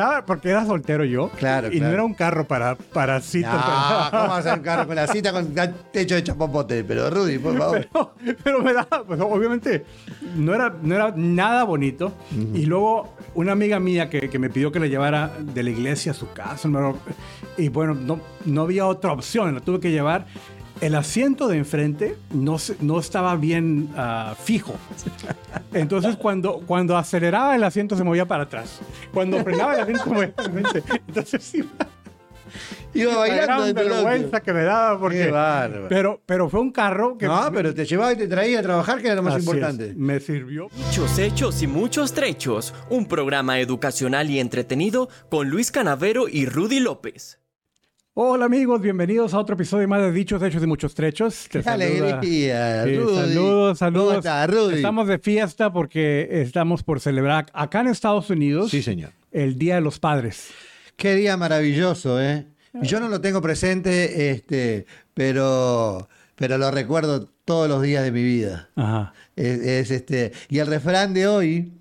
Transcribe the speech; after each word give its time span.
daba 0.00 0.24
porque 0.24 0.50
era 0.50 0.64
soltero 0.66 1.04
yo. 1.04 1.30
Claro, 1.30 1.72
Y 1.72 1.80
no 1.80 1.88
era 1.88 2.04
un 2.04 2.14
carro 2.14 2.46
para, 2.46 2.74
para 2.76 3.20
citas. 3.20 3.54
No, 3.54 4.10
¿cómo 4.10 4.28
vas 4.28 4.32
a 4.32 4.38
hacer 4.38 4.58
un 4.58 4.64
carro 4.64 4.86
con 4.86 4.96
la 4.96 5.06
cita 5.06 5.32
con 5.32 5.54
techo 5.92 6.14
de 6.14 6.22
chapopote? 6.22 6.84
Pero 6.84 7.10
Rudy, 7.10 7.38
por 7.38 7.56
favor. 7.56 7.88
Pero, 7.92 8.36
pero 8.44 8.62
me 8.62 8.72
daba, 8.72 9.04
pues 9.04 9.20
obviamente 9.20 9.84
no 10.36 10.54
era, 10.54 10.74
no 10.82 10.94
era 10.94 11.12
nada 11.16 11.64
bonito. 11.64 12.12
Y 12.54 12.66
luego 12.66 13.14
una 13.34 13.52
amiga 13.52 13.80
mía 13.80 14.08
que, 14.08 14.28
que 14.28 14.38
me 14.38 14.50
pidió 14.50 14.70
que 14.72 14.80
le 14.80 14.88
llevara 14.88 15.32
de 15.40 15.62
la 15.62 15.70
iglesia 15.70 16.12
a 16.12 16.14
su 16.14 16.32
casa. 16.32 16.68
y 17.56 17.68
bueno, 17.68 17.94
no, 17.94 18.20
no 18.44 18.62
había 18.62 18.86
otra 18.86 19.12
opción, 19.12 19.54
la 19.54 19.60
tuve 19.60 19.80
que 19.80 19.90
llevar. 19.90 20.26
El 20.80 20.94
asiento 20.94 21.48
de 21.48 21.58
enfrente 21.58 22.16
no, 22.32 22.56
no 22.80 22.98
estaba 22.98 23.36
bien 23.36 23.88
ah, 23.96 24.34
fijo. 24.42 24.74
Entonces 25.72 26.16
cuando, 26.16 26.60
cuando 26.66 26.96
aceleraba 26.96 27.56
el 27.56 27.64
asiento 27.64 27.96
se 27.96 28.04
movía 28.04 28.26
para 28.26 28.44
atrás. 28.44 28.80
Cuando 29.12 29.42
frenaba 29.42 29.74
el 29.74 29.80
asiento 29.80 30.04
se 30.04 30.10
movía 30.10 30.32
para 30.32 30.48
enfrente. 30.48 30.82
Entonces 31.08 31.42
sí, 31.42 31.64
Iba 32.94 33.12
la 33.12 33.18
bailando 33.18 33.64
del 33.64 33.78
auto. 33.78 33.94
vergüenza 33.94 34.40
que 34.40 34.52
me 34.52 34.62
daba 34.62 34.98
porque... 34.98 35.32
Pero, 35.88 36.22
pero 36.24 36.48
fue 36.48 36.60
un 36.60 36.72
carro 36.72 37.18
que... 37.18 37.26
No, 37.26 37.50
pero 37.52 37.74
te 37.74 37.84
llevaba 37.84 38.12
y 38.12 38.16
te 38.16 38.28
traía 38.28 38.60
a 38.60 38.62
trabajar, 38.62 39.00
que 39.00 39.06
era 39.08 39.16
lo 39.16 39.22
más 39.22 39.34
Así 39.34 39.42
es, 39.42 39.46
importante. 39.46 39.94
me 39.96 40.20
sirvió. 40.20 40.68
Muchos 40.72 41.18
hechos 41.18 41.62
y 41.62 41.66
muchos 41.66 42.12
trechos. 42.12 42.74
Un 42.88 43.06
programa 43.06 43.60
educacional 43.60 44.30
y 44.30 44.40
entretenido 44.40 45.08
con 45.30 45.50
Luis 45.50 45.70
Canavero 45.70 46.28
y 46.28 46.46
Rudy 46.46 46.80
López. 46.80 47.40
Hola 48.18 48.46
amigos, 48.46 48.80
bienvenidos 48.80 49.34
a 49.34 49.38
otro 49.38 49.56
episodio 49.56 49.86
más 49.88 50.00
de 50.00 50.10
Dichos, 50.10 50.42
Hechos 50.42 50.62
y 50.62 50.66
Muchos 50.66 50.94
Trechos. 50.94 51.48
Te 51.50 51.58
Qué 51.58 51.62
saluda- 51.62 51.84
alegría, 52.18 52.84
Sí, 52.84 52.96
Rudy. 52.96 53.14
saludos, 53.14 53.78
saludos. 53.78 54.06
¿Cómo 54.06 54.18
estás, 54.20 54.50
Rudy? 54.50 54.74
Estamos 54.76 55.06
de 55.06 55.18
fiesta 55.18 55.70
porque 55.70 56.26
estamos 56.30 56.82
por 56.82 57.00
celebrar 57.00 57.46
acá 57.52 57.80
en 57.82 57.88
Estados 57.88 58.30
Unidos 58.30 58.70
Sí, 58.70 58.80
señor. 58.82 59.10
el 59.32 59.58
Día 59.58 59.74
de 59.74 59.80
los 59.82 59.98
Padres. 59.98 60.48
Qué 60.96 61.14
día 61.14 61.36
maravilloso, 61.36 62.18
¿eh? 62.22 62.46
Yo 62.80 63.00
no 63.00 63.10
lo 63.10 63.20
tengo 63.20 63.42
presente, 63.42 64.30
este, 64.30 64.86
pero, 65.12 66.08
pero 66.36 66.56
lo 66.56 66.70
recuerdo 66.70 67.28
todos 67.44 67.68
los 67.68 67.82
días 67.82 68.02
de 68.02 68.12
mi 68.12 68.22
vida. 68.22 68.70
Ajá. 68.76 69.12
Es, 69.36 69.58
es, 69.60 69.90
este, 69.90 70.32
y 70.48 70.58
el 70.60 70.68
refrán 70.68 71.12
de 71.12 71.26
hoy, 71.26 71.72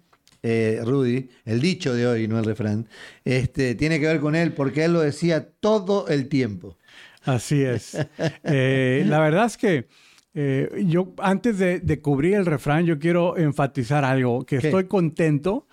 eh, 0.48 0.80
Rudy, 0.84 1.28
el 1.44 1.60
dicho 1.60 1.96
de 1.96 2.06
hoy, 2.06 2.28
no 2.28 2.38
el 2.38 2.46
refrán, 2.46 2.88
este, 3.24 3.74
tiene 3.74 4.00
que 4.00 4.06
ver 4.06 4.20
con 4.20 4.36
él 4.36 4.54
porque 4.54 4.86
él 4.86 4.94
lo 4.94 5.00
decía 5.00 5.50
todo 5.60 6.08
el 6.08 6.30
tiempo. 6.30 6.78
Así 7.24 7.64
es. 7.64 7.98
Eh, 8.44 9.04
la 9.08 9.20
verdad 9.20 9.48
es 9.48 9.58
que 9.58 9.88
eh, 10.36 10.84
yo, 10.86 11.16
antes 11.18 11.58
de, 11.58 11.80
de 11.80 12.00
cubrir 12.00 12.36
el 12.36 12.46
refrán, 12.46 12.86
yo 12.86 13.00
quiero 13.00 13.38
enfatizar 13.38 14.06
algo, 14.06 14.46
que 14.46 14.60
¿Qué? 14.60 14.68
estoy 14.68 14.86
contento 14.86 15.68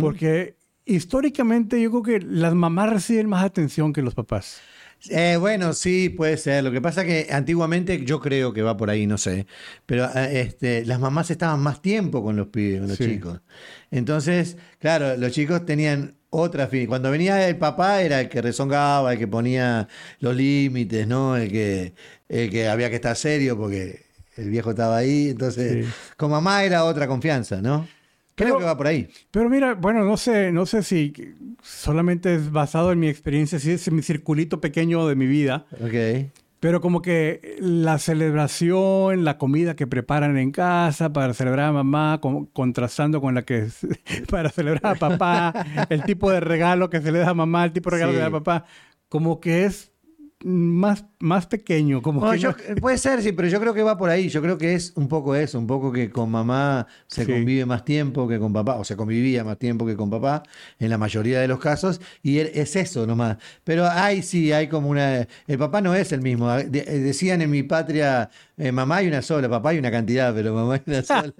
porque 0.00 0.56
históricamente 0.84 1.80
yo 1.80 1.90
creo 1.90 2.02
que 2.02 2.26
las 2.26 2.54
mamás 2.54 2.90
reciben 2.90 3.30
más 3.30 3.44
atención 3.44 3.94
que 3.94 4.02
los 4.02 4.14
papás. 4.14 4.60
Eh, 5.10 5.36
bueno, 5.38 5.72
sí, 5.74 6.08
puede 6.08 6.36
ser. 6.36 6.64
Lo 6.64 6.72
que 6.72 6.80
pasa 6.80 7.04
que 7.04 7.28
antiguamente 7.30 8.04
yo 8.04 8.20
creo 8.20 8.52
que 8.52 8.62
va 8.62 8.76
por 8.76 8.90
ahí, 8.90 9.06
no 9.06 9.16
sé. 9.16 9.46
Pero 9.86 10.06
eh, 10.14 10.40
este, 10.40 10.84
las 10.84 10.98
mamás 11.00 11.30
estaban 11.30 11.60
más 11.60 11.80
tiempo 11.80 12.22
con 12.22 12.36
los 12.36 12.48
pibes, 12.48 12.80
con 12.80 12.88
los 12.88 12.98
Sí. 12.98 13.04
chicos. 13.04 13.40
Entonces, 13.90 14.56
claro, 14.78 15.16
los 15.16 15.32
chicos 15.32 15.64
tenían 15.64 16.16
otra 16.30 16.66
fin. 16.66 16.86
Cuando 16.86 17.10
venía 17.10 17.48
el 17.48 17.56
papá 17.56 18.02
era 18.02 18.20
el 18.20 18.28
que 18.28 18.42
rezongaba, 18.42 19.12
el 19.12 19.18
que 19.18 19.28
ponía 19.28 19.88
los 20.20 20.34
límites, 20.36 21.06
¿no? 21.06 21.36
El 21.36 21.50
que, 21.50 21.94
el 22.28 22.50
que 22.50 22.68
había 22.68 22.90
que 22.90 22.96
estar 22.96 23.16
serio 23.16 23.56
porque 23.56 24.02
el 24.36 24.50
viejo 24.50 24.70
estaba 24.70 24.96
ahí. 24.98 25.28
Entonces, 25.30 25.86
Sí. 25.86 25.92
con 26.16 26.30
mamá 26.30 26.64
era 26.64 26.84
otra 26.84 27.06
confianza, 27.06 27.62
¿no? 27.62 27.88
Creo 28.38 28.54
Pero- 28.54 28.58
que 28.60 28.64
va 28.64 28.76
por 28.76 28.86
ahí. 28.86 29.08
Pero 29.30 29.50
mira, 29.50 29.74
bueno, 29.74 30.04
no 30.04 30.16
sé, 30.16 30.50
no 30.52 30.64
sé 30.64 30.82
si 30.82 31.12
solamente 31.62 32.34
es 32.34 32.50
basado 32.50 32.92
en 32.92 33.00
mi 33.00 33.08
experiencia, 33.08 33.58
si 33.58 33.72
es 33.72 33.90
mi 33.92 34.00
circulito 34.02 34.60
pequeño 34.60 35.06
de 35.06 35.16
mi 35.16 35.26
vida, 35.26 35.66
Ok. 35.72 36.30
pero 36.60 36.80
como 36.80 37.02
que 37.02 37.56
la 37.60 37.98
celebración, 37.98 39.24
la 39.24 39.38
comida 39.38 39.74
que 39.76 39.86
preparan 39.86 40.38
en 40.38 40.50
casa 40.52 41.12
para 41.12 41.34
celebrar 41.34 41.66
a 41.68 41.72
mamá, 41.72 42.20
con- 42.20 42.46
contrastando 42.46 43.20
con 43.20 43.34
la 43.34 43.42
que 43.42 43.58
es 43.58 43.78
para 44.30 44.50
celebrar 44.50 44.86
a 44.86 44.98
papá, 44.98 45.52
el 45.90 46.02
tipo 46.04 46.30
de 46.30 46.40
regalo 46.40 46.88
que 46.90 47.00
se 47.00 47.12
le 47.12 47.18
da 47.18 47.30
a 47.30 47.34
mamá, 47.34 47.64
el 47.64 47.72
tipo 47.72 47.90
de 47.90 47.96
regalo 47.96 48.12
Sí. 48.12 48.16
que 48.16 48.24
le 48.24 48.30
da 48.30 48.36
a 48.36 48.42
papá, 48.42 48.64
como 49.08 49.40
que 49.40 49.64
es 49.64 49.90
más, 50.44 51.04
más 51.18 51.46
pequeño, 51.46 52.00
como 52.00 52.24
No, 52.24 52.30
que 52.32 52.38
yo- 52.38 52.50
no- 52.68 52.76
puede 52.76 52.96
ser, 52.98 53.20
sí, 53.22 53.32
pero 53.32 53.48
yo 53.48 53.60
creo 53.60 53.74
que 53.74 53.82
va 53.82 53.98
por 53.98 54.08
ahí. 54.08 54.28
Yo 54.28 54.40
creo 54.40 54.56
que 54.56 54.74
es 54.74 54.92
un 54.94 55.08
poco 55.08 55.34
eso, 55.34 55.58
un 55.58 55.66
poco 55.66 55.90
que 55.92 56.10
con 56.10 56.30
mamá 56.30 56.86
se 57.08 57.24
Sí. 57.24 57.32
convive 57.32 57.66
más 57.66 57.84
tiempo 57.84 58.28
que 58.28 58.38
con 58.38 58.52
papá, 58.52 58.76
o 58.76 58.84
se 58.84 58.94
convivía 58.96 59.42
más 59.42 59.58
tiempo 59.58 59.84
que 59.84 59.96
con 59.96 60.10
papá, 60.10 60.44
en 60.78 60.90
la 60.90 60.98
mayoría 60.98 61.40
de 61.40 61.48
los 61.48 61.58
casos, 61.58 62.00
y 62.22 62.38
es 62.38 62.76
eso 62.76 63.06
nomás. 63.06 63.38
Pero 63.64 63.86
hay 63.90 64.22
sí, 64.22 64.52
hay 64.52 64.68
como 64.68 64.88
una... 64.90 65.26
El 65.46 65.58
papá 65.58 65.80
no 65.80 65.94
es 65.94 66.12
el 66.12 66.22
mismo. 66.22 66.52
Eh, 66.56 66.66
decían 66.68 67.42
en 67.42 67.50
mi 67.50 67.64
patria, 67.64 68.30
eh, 68.58 68.72
mamá 68.72 68.96
hay 68.96 69.08
una 69.08 69.22
sola, 69.22 69.48
papá 69.48 69.70
hay 69.70 69.78
una 69.78 69.90
cantidad, 69.90 70.34
pero 70.34 70.52
mamá 70.54 70.74
hay 70.74 70.80
una 70.86 71.02
sola. 71.02 71.32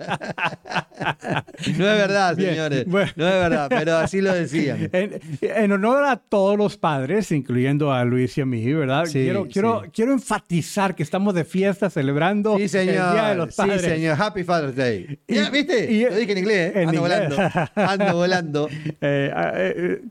no 1.77 1.89
es 1.91 1.99
verdad, 1.99 2.37
Bien, 2.37 2.51
señores. 2.51 2.85
bueno. 2.87 3.11
No 3.17 3.27
es 3.27 3.33
verdad, 3.35 3.67
pero 3.69 3.97
así 3.97 4.21
lo 4.21 4.33
decían. 4.33 4.89
En, 4.99 5.21
en 5.41 5.73
honor 5.73 6.05
a 6.05 6.17
todos 6.17 6.57
los 6.57 6.77
padres, 6.77 7.31
incluyendo 7.33 7.93
a 7.93 8.05
Luis 8.05 8.37
y 8.39 8.41
a 8.41 8.47
mí, 8.47 8.73
¿verdad? 8.73 9.05
Sí, 9.07 9.13
quiero, 9.25 9.47
quiero, 9.47 9.83
sí. 9.85 9.91
quiero 9.93 10.13
enfatizar 10.13 10.95
que 10.95 11.03
estamos 11.03 11.35
de 11.35 11.45
fiesta 11.45 11.91
celebrando 11.91 12.57
Sí, 12.57 12.65
el. 12.77 12.87
Día 12.89 13.29
de 13.31 13.35
los 13.37 13.55
Padres. 13.55 13.83
Sí, 13.83 13.89
señor. 13.89 14.17
Happy 14.21 14.45
Father's 14.45 14.75
Day. 14.77 15.19
Y- 15.27 15.35
Ya, 15.35 15.51
¿Viste? 15.51 15.91
y- 15.93 16.05
Lo 16.05 16.17
dije 16.17 16.33
en 16.33 16.39
inglés. 16.39 16.73
¿eh? 16.77 16.83
en 16.83 16.89
Ando 16.89 17.01
inglés. 17.03 17.29
volando. 17.29 17.71
Ando 17.75 18.15
volando. 18.17 18.69
Eh, 19.01 19.33
eh, 19.35 19.75
eh, 19.77 20.03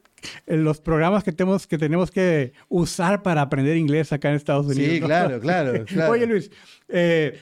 los 0.46 0.82
programas 0.82 1.24
que 1.24 1.32
tenemos, 1.32 1.68
que 1.68 1.78
tenemos 1.78 2.12
que 2.12 2.54
usar 2.70 3.24
para 3.24 3.42
aprender 3.42 3.78
inglés 3.78 4.12
acá 4.12 4.30
en 4.30 4.36
Estados 4.36 4.66
Unidos. 4.66 4.94
Sí, 4.94 5.00
¿no? 5.00 5.08
claro, 5.08 5.40
claro, 5.42 5.86
claro. 5.86 6.12
Oye, 6.12 6.26
Luis, 6.26 6.52
eh, 6.88 7.40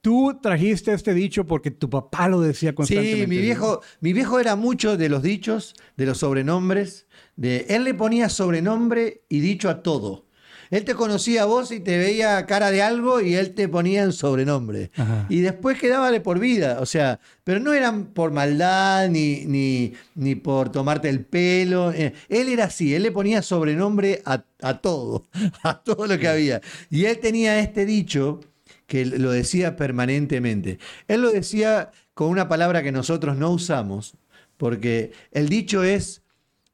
tú 0.00 0.38
trajiste 0.42 0.92
este 0.92 1.14
dicho 1.14 1.46
porque 1.46 1.70
tu 1.70 1.88
papá 1.88 2.28
lo 2.28 2.40
decía 2.40 2.74
constantemente. 2.74 3.22
Sí, 3.22 3.26
mi 3.26 3.38
viejo, 3.38 3.80
mi 4.00 4.12
viejo 4.12 4.40
era 4.40 4.56
mucho 4.56 4.96
de 4.96 5.08
los 5.08 5.22
dichos, 5.22 5.74
de 5.96 6.06
los 6.06 6.18
sobrenombres. 6.18 7.06
De, 7.36 7.66
él 7.68 7.84
le 7.84 7.94
ponía 7.94 8.28
sobrenombre 8.28 9.22
y 9.28 9.40
dicho 9.40 9.68
a 9.68 9.82
todo. 9.82 10.26
Él 10.70 10.84
te 10.84 10.94
conocía 10.94 11.42
a 11.42 11.46
vos 11.46 11.72
y 11.72 11.80
te 11.80 11.98
veía 11.98 12.46
cara 12.46 12.70
de 12.70 12.80
algo 12.80 13.20
y 13.20 13.34
él 13.34 13.54
te 13.54 13.68
ponía 13.68 14.04
el 14.04 14.12
sobrenombre. 14.12 14.90
Ajá. 14.96 15.26
Y 15.28 15.40
después 15.40 15.78
quedaba 15.78 16.10
de 16.12 16.20
por 16.20 16.38
vida. 16.38 16.78
O 16.80 16.86
sea, 16.86 17.18
pero 17.42 17.58
no 17.58 17.72
eran 17.72 18.06
por 18.06 18.30
maldad 18.30 19.08
ni, 19.08 19.44
ni, 19.46 19.94
ni 20.14 20.36
por 20.36 20.70
tomarte 20.70 21.08
el 21.08 21.24
pelo. 21.24 21.92
eh, 21.92 22.12
Él 22.28 22.48
era 22.48 22.64
así, 22.66 22.94
él 22.94 23.02
le 23.02 23.10
ponía 23.10 23.42
sobrenombre 23.42 24.22
a, 24.24 24.44
a 24.62 24.78
todo, 24.80 25.26
a 25.64 25.82
todo 25.82 26.06
lo 26.06 26.18
que 26.18 26.28
había. 26.28 26.60
Y 26.88 27.06
él 27.06 27.18
tenía 27.18 27.58
este 27.58 27.84
dicho 27.84 28.40
que 28.86 29.04
lo 29.06 29.30
decía 29.32 29.76
permanentemente. 29.76 30.78
Él 31.08 31.22
lo 31.22 31.30
decía 31.32 31.90
con 32.14 32.28
una 32.28 32.48
palabra 32.48 32.82
que 32.82 32.92
nosotros 32.92 33.36
no 33.36 33.50
usamos, 33.50 34.14
porque 34.56 35.12
el 35.32 35.48
dicho 35.48 35.82
es, 35.84 36.22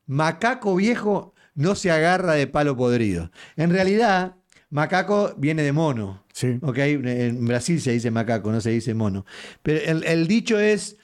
macaco 0.07 0.75
viejo 0.77 1.35
no 1.57 1.75
se 1.75 1.91
agarra 1.91 2.35
de 2.35 2.47
palo 2.47 2.77
podrido. 2.77 3.31
En 3.57 3.71
realidad, 3.71 4.37
macaco 4.71 5.35
viene 5.37 5.63
de 5.63 5.73
mono. 5.73 6.25
Sí. 6.33 6.59
¿ok? 6.63 6.79
En 6.79 7.45
Brasil 7.47 7.81
se 7.81 7.93
dice 7.93 8.11
macaco, 8.11 8.53
no 8.53 8.61
se 8.61 8.71
dice 8.71 8.95
mono. 8.95 9.27
Pero 9.63 9.81
el, 9.81 10.05
el 10.05 10.29
dicho 10.29 10.61
es, 10.61 10.97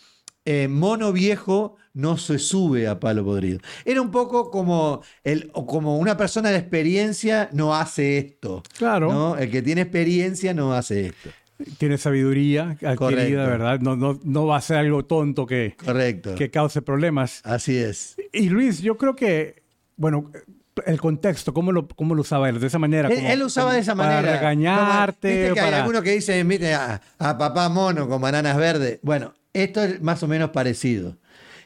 eh, 0.45 0.69
mono 0.69 1.13
viejo 1.13 1.77
no 1.95 2.17
se 2.17 2.39
sube 2.39 2.89
a 2.89 2.99
palo 2.99 3.25
podrido. 3.25 3.61
Era 3.85 4.01
un 4.01 4.11
poco 4.11 4.51
como, 4.51 5.03
el, 5.25 5.51
como 5.53 5.99
una 5.99 6.17
persona 6.17 6.51
de 6.51 6.59
experiencia 6.59 7.49
no 7.53 7.75
hace 7.75 8.19
esto. 8.19 8.63
Claro. 8.77 9.13
¿no? 9.13 9.37
El 9.37 9.51
que 9.51 9.63
tiene 9.63 9.83
experiencia 9.83 10.55
no 10.55 10.73
hace 10.73 11.07
esto. 11.07 11.31
Tiene 11.79 11.97
sabiduría 11.97 12.71
adquirida, 12.71 12.97
Correcto. 12.97 13.37
¿verdad? 13.37 13.81
No, 13.81 13.95
no, 13.95 14.19
no 14.25 14.47
va 14.47 14.57
a 14.57 14.61
ser 14.61 14.79
algo 14.79 15.05
tonto 15.05 15.47
que, 15.47 15.77
Correcto. 15.85 16.35
que 16.35 16.51
cause 16.51 16.83
problemas. 16.83 17.41
Así 17.45 17.77
es. 17.77 18.17
Y 18.33 18.49
Luis, 18.49 18.81
yo 18.81 18.97
creo 18.97 19.15
que, 19.15 19.62
bueno, 20.03 20.31
el 20.87 21.01
contexto, 21.01 21.55
¿cómo 21.55 21.71
lo, 21.71 21.87
cómo 21.87 22.15
lo 22.15 22.23
usaba 22.23 22.49
él? 22.49 22.59
De 22.59 22.67
esa 22.67 22.79
manera. 22.79 23.09
Él, 23.09 23.25
él 23.25 23.43
usaba 23.43 23.73
de 23.73 23.81
esa 23.81 23.95
para 23.95 24.17
manera. 24.17 24.33
regañarte. 24.39 25.29
Como- 25.29 25.39
Viste 25.41 25.55
que 25.55 25.61
hay 25.61 25.67
para- 25.67 25.77
algunos 25.79 26.03
que 26.03 26.11
dicen, 26.13 26.49
viste, 26.49 26.75
a, 26.75 27.01
a 27.19 27.39
papá 27.39 27.69
mono 27.69 28.09
con 28.09 28.21
bananas 28.21 28.57
verdes. 28.57 28.99
Bueno, 29.03 29.33
esto 29.53 29.83
es 29.83 30.01
más 30.03 30.23
o 30.23 30.29
menos 30.29 30.51
parecido. 30.51 31.17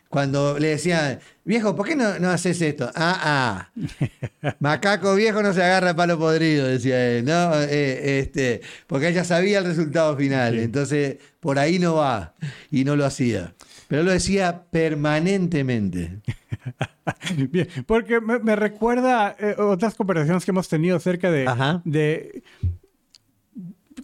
Cuando 0.09 0.59
le 0.59 0.69
decían, 0.69 1.19
viejo, 1.45 1.75
¿por 1.75 1.87
qué 1.89 1.97
no, 1.97 2.19
no 2.21 2.31
haces 2.31 2.61
esto? 2.61 2.91
Ah, 2.95 3.69
ah. 3.75 4.55
Macaco 4.61 5.15
viejo 5.15 5.43
no 5.43 5.53
se 5.53 5.63
agarra 5.63 5.91
a 5.91 5.97
palo 5.97 6.19
podrido, 6.19 6.67
decía 6.67 7.05
él, 7.09 7.25
¿no? 7.25 7.55
Eh, 7.63 8.19
este, 8.21 8.61
porque 8.87 9.09
ella 9.09 9.25
sabía 9.25 9.59
el 9.59 9.65
resultado 9.65 10.17
final. 10.17 10.55
Sí. 10.55 10.61
Entonces, 10.61 11.17
por 11.41 11.59
ahí 11.59 11.79
no 11.79 11.95
va. 11.97 12.35
Y 12.71 12.85
no 12.85 12.95
lo 12.97 13.05
hacía. 13.05 13.55
Pero 13.89 14.03
lo 14.03 14.11
decía 14.11 14.65
permanentemente. 14.71 16.21
Bien, 17.51 17.69
porque 17.87 18.21
me, 18.21 18.39
me 18.41 18.57
recuerda 18.57 19.37
eh, 19.39 19.55
otras 19.59 19.95
conversaciones 19.95 20.45
que 20.45 20.51
hemos 20.51 20.69
tenido 20.69 20.97
acerca 20.97 21.31
de, 21.31 21.47
Ajá. 21.47 21.83
de 21.85 22.43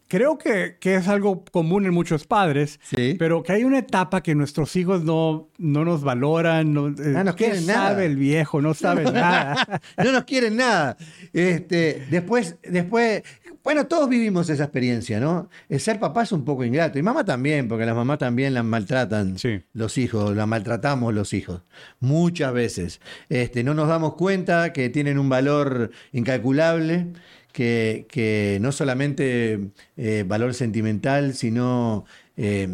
creo 0.08 0.38
que, 0.38 0.76
que 0.78 0.94
es 0.96 1.08
algo 1.08 1.44
común 1.50 1.84
en 1.86 1.92
muchos 1.94 2.26
padres, 2.26 2.78
Sí. 2.82 3.16
pero 3.18 3.42
que 3.42 3.52
hay 3.52 3.64
una 3.64 3.78
etapa 3.78 4.22
que 4.22 4.34
nuestros 4.34 4.76
hijos 4.76 5.02
no, 5.04 5.48
no 5.58 5.84
nos 5.84 6.02
valoran, 6.02 6.72
no, 6.72 6.88
eh, 6.88 7.14
Ah, 7.16 7.24
no 7.24 7.34
¿qué 7.34 7.46
quieren 7.46 7.66
nada. 7.66 7.88
sabe 7.90 8.06
el 8.06 8.16
viejo? 8.16 8.60
No 8.60 8.74
sabe 8.74 9.04
nada. 9.12 9.80
no 9.98 10.12
nos 10.12 10.24
quieren 10.24 10.56
nada. 10.56 10.96
Este, 11.32 12.06
después, 12.10 12.56
después, 12.62 13.22
bueno, 13.64 13.86
todos 13.86 14.08
vivimos 14.08 14.48
esa 14.50 14.64
experiencia, 14.64 15.20
¿no? 15.20 15.48
El 15.68 15.80
ser 15.80 16.00
papá 16.00 16.22
es 16.24 16.32
un 16.32 16.44
poco 16.44 16.64
ingrato. 16.64 16.98
Y 16.98 17.02
mamá 17.02 17.24
también, 17.24 17.68
porque 17.68 17.86
las 17.86 17.94
mamás 17.94 18.18
también 18.18 18.54
las 18.54 18.64
maltratan 18.64 19.38
Sí. 19.38 19.60
los 19.72 19.98
hijos, 19.98 20.34
las 20.36 20.46
maltratamos 20.48 21.14
los 21.14 21.32
hijos. 21.32 21.62
Muchas 22.00 22.52
veces. 22.52 23.00
Este, 23.28 23.62
no 23.64 23.74
nos 23.74 23.88
damos 23.88 24.14
cuenta 24.14 24.72
que 24.72 24.88
tienen 24.90 25.18
un 25.18 25.28
valor 25.28 25.90
incalculable. 26.12 27.06
Que, 27.52 28.06
que 28.10 28.56
no 28.62 28.72
solamente 28.72 29.72
eh, 29.98 30.24
valor 30.26 30.54
sentimental, 30.54 31.34
sino 31.34 32.06
eh, 32.38 32.66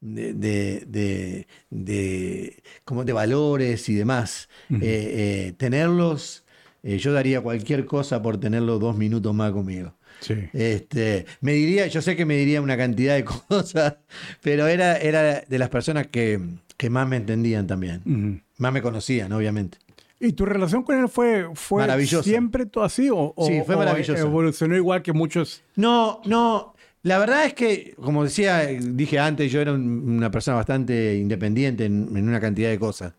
de, 0.00 0.32
de, 0.32 0.84
de- 0.86 1.46
de- 1.68 2.62
como 2.86 3.04
de 3.04 3.12
valores 3.12 3.90
y 3.90 3.94
demás. 3.94 4.48
Eh, 4.70 4.78
eh, 4.80 5.54
tenerlos, 5.58 6.45
eh, 6.86 6.98
yo 6.98 7.12
daría 7.12 7.40
cualquier 7.40 7.84
cosa 7.84 8.22
por 8.22 8.38
tenerlos 8.38 8.80
dos 8.80 8.96
minutos 8.96 9.34
más 9.34 9.52
conmigo. 9.52 9.94
Sí. 10.20 10.34
Este, 10.52 11.26
me 11.40 11.52
diría, 11.52 11.86
yo 11.88 12.00
sé 12.00 12.16
que 12.16 12.24
me 12.24 12.36
diría 12.36 12.62
una 12.62 12.76
cantidad 12.76 13.14
de 13.16 13.24
cosas, 13.48 13.96
pero 14.40 14.66
era, 14.66 14.96
era 14.96 15.40
de 15.46 15.58
las 15.58 15.68
personas 15.68 16.06
que, 16.06 16.40
que 16.76 16.88
más 16.90 17.06
me 17.08 17.16
entendían 17.16 17.66
también. 17.66 18.42
Más 18.58 18.72
me 18.72 18.80
conocían, 18.82 19.32
obviamente. 19.32 19.78
¿Y 20.18 20.32
tu 20.32 20.46
relación 20.46 20.82
con 20.82 20.98
él 20.98 21.08
fue, 21.08 21.46
fue 21.54 21.86
siempre 22.22 22.64
todo 22.64 22.84
así? 22.84 23.10
¿O, 23.10 23.34
o- 23.36 23.46
Sí, 23.46 23.60
fue 23.66 23.74
o 23.74 23.78
maravillosa. 23.78 24.18
evolucionó 24.18 24.74
igual 24.74 25.02
que 25.02 25.12
muchos? 25.12 25.62
No, 25.74 26.22
no. 26.24 26.74
La 27.02 27.18
verdad 27.18 27.44
es 27.44 27.52
que, 27.52 27.94
como 28.02 28.24
decía, 28.24 28.60
dije 28.66 29.18
antes, 29.18 29.52
yo 29.52 29.60
era 29.60 29.72
un- 29.74 30.08
una 30.08 30.30
persona 30.30 30.56
bastante 30.56 31.16
independiente 31.18 31.84
en, 31.84 32.16
en 32.16 32.26
una 32.28 32.40
cantidad 32.40 32.70
de 32.70 32.78
cosas. 32.78 33.12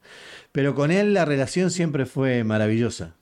Pero 0.52 0.74
con 0.74 0.90
él 0.90 1.14
la 1.14 1.24
relación 1.26 1.70
siempre 1.70 2.08
fue 2.08 2.44
maravillosa. 2.44 3.14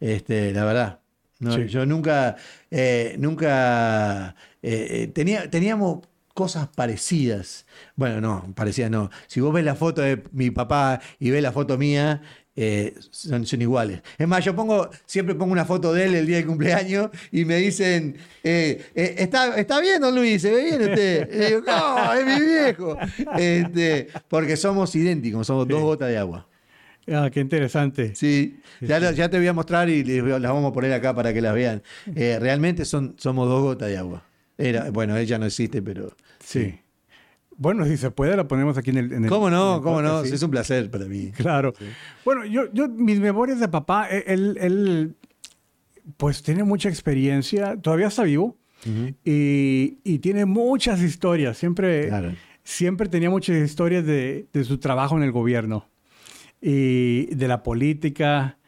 Este, 0.00 0.52
la 0.52 0.64
verdad. 0.64 1.00
No, 1.40 1.52
Sí. 1.54 1.66
Yo 1.66 1.84
nunca, 1.84 2.36
eh, 2.70 3.16
nunca 3.18 4.34
eh, 4.62 4.86
eh, 4.90 5.06
tenía, 5.08 5.50
teníamos 5.50 6.06
cosas 6.32 6.68
parecidas. 6.68 7.66
Bueno, 7.96 8.20
no, 8.20 8.52
parecidas 8.54 8.90
no. 8.90 9.10
Si 9.26 9.40
vos 9.40 9.52
ves 9.52 9.64
la 9.64 9.74
foto 9.74 10.02
de 10.02 10.22
mi 10.32 10.50
papá 10.50 11.00
y 11.18 11.30
ves 11.30 11.42
la 11.42 11.52
foto 11.52 11.76
mía, 11.76 12.22
eh, 12.56 12.94
son, 13.10 13.44
son 13.46 13.62
iguales. 13.62 14.00
Es 14.16 14.28
más, 14.28 14.44
yo 14.44 14.54
pongo, 14.54 14.88
siempre 15.06 15.34
pongo 15.34 15.52
una 15.52 15.64
foto 15.64 15.92
de 15.92 16.04
él 16.04 16.14
el 16.14 16.26
día 16.26 16.36
de 16.36 16.46
cumpleaños 16.46 17.10
y 17.32 17.44
me 17.44 17.56
dicen, 17.56 18.16
eh, 18.44 18.84
eh, 18.94 19.14
¿está, 19.18 19.56
¿está 19.56 19.80
bien, 19.80 20.00
don 20.00 20.14
Luis? 20.14 20.40
¿Se 20.42 20.50
ve 20.52 20.64
bien 20.64 20.82
usted? 20.82 21.28
Y 21.32 21.46
digo, 21.46 21.62
no, 21.66 22.12
es 22.12 22.26
mi 22.26 22.46
viejo. 22.46 22.96
Este, 23.36 24.08
porque 24.28 24.56
somos 24.56 24.94
idénticos, 24.94 25.46
somos 25.46 25.66
dos 25.66 25.82
gotas 25.82 26.08
de 26.08 26.18
agua. 26.18 26.46
Ah, 27.12 27.28
qué 27.32 27.40
interesante. 27.40 28.14
Sí, 28.14 28.60
ya, 28.80 28.98
lo- 29.00 29.10
ya 29.12 29.28
te 29.28 29.36
voy 29.38 29.46
a 29.46 29.52
mostrar 29.52 29.88
y 29.90 30.02
les 30.04 30.22
las 30.24 30.40
vamos 30.52 30.70
a 30.70 30.72
poner 30.72 30.92
acá 30.92 31.14
para 31.14 31.32
que 31.34 31.40
las 31.40 31.54
vean. 31.54 31.82
Eh, 32.14 32.38
realmente 32.40 32.84
son, 32.84 33.14
somos 33.18 33.48
dos 33.48 33.62
gotas 33.62 33.88
de 33.88 33.98
agua. 33.98 34.24
Era, 34.56 34.90
bueno, 34.90 35.16
ella 35.16 35.38
no 35.38 35.46
existe, 35.46 35.82
pero. 35.82 36.16
Sí. 36.40 36.74
Bueno, 37.56 37.84
si 37.86 37.96
se 37.96 38.10
puede, 38.10 38.36
la 38.36 38.48
ponemos 38.48 38.76
aquí 38.78 38.90
en 38.90 38.96
el. 38.98 39.12
en 39.12 39.24
el- 39.24 39.30
¿Cómo 39.30 39.48
en 39.48 39.54
no? 39.54 39.76
el 39.76 39.82
¿Cómo 39.82 40.02
no? 40.02 40.24
sí. 40.24 40.34
Es 40.34 40.42
un 40.42 40.50
placer 40.50 40.90
para 40.90 41.04
mí. 41.06 41.30
Claro. 41.36 41.72
Bueno, 42.24 42.44
yo, 42.46 42.72
yo, 42.72 42.88
mis 42.88 43.20
memorias 43.20 43.60
de 43.60 43.68
papá, 43.68 44.08
e- 44.10 44.24
él, 44.26 44.56
él, 44.60 45.14
pues 46.16 46.42
tiene 46.42 46.64
mucha 46.64 46.88
experiencia, 46.88 47.76
todavía 47.80 48.08
está 48.08 48.22
vivo 48.24 48.56
y, 49.24 49.98
y 50.04 50.18
tiene 50.18 50.44
muchas 50.46 51.00
historias. 51.00 51.56
Siempre, 51.56 52.08
Claro. 52.08 52.32
siempre 52.62 53.08
tenía 53.08 53.30
muchas 53.30 53.56
historias 53.56 54.04
de, 54.04 54.46
de 54.52 54.64
su 54.64 54.78
trabajo 54.78 55.16
en 55.16 55.22
el 55.22 55.32
gobierno 55.32 55.86
y 56.66 57.26
de 57.34 57.48
la 57.48 57.62
política, 57.62 58.58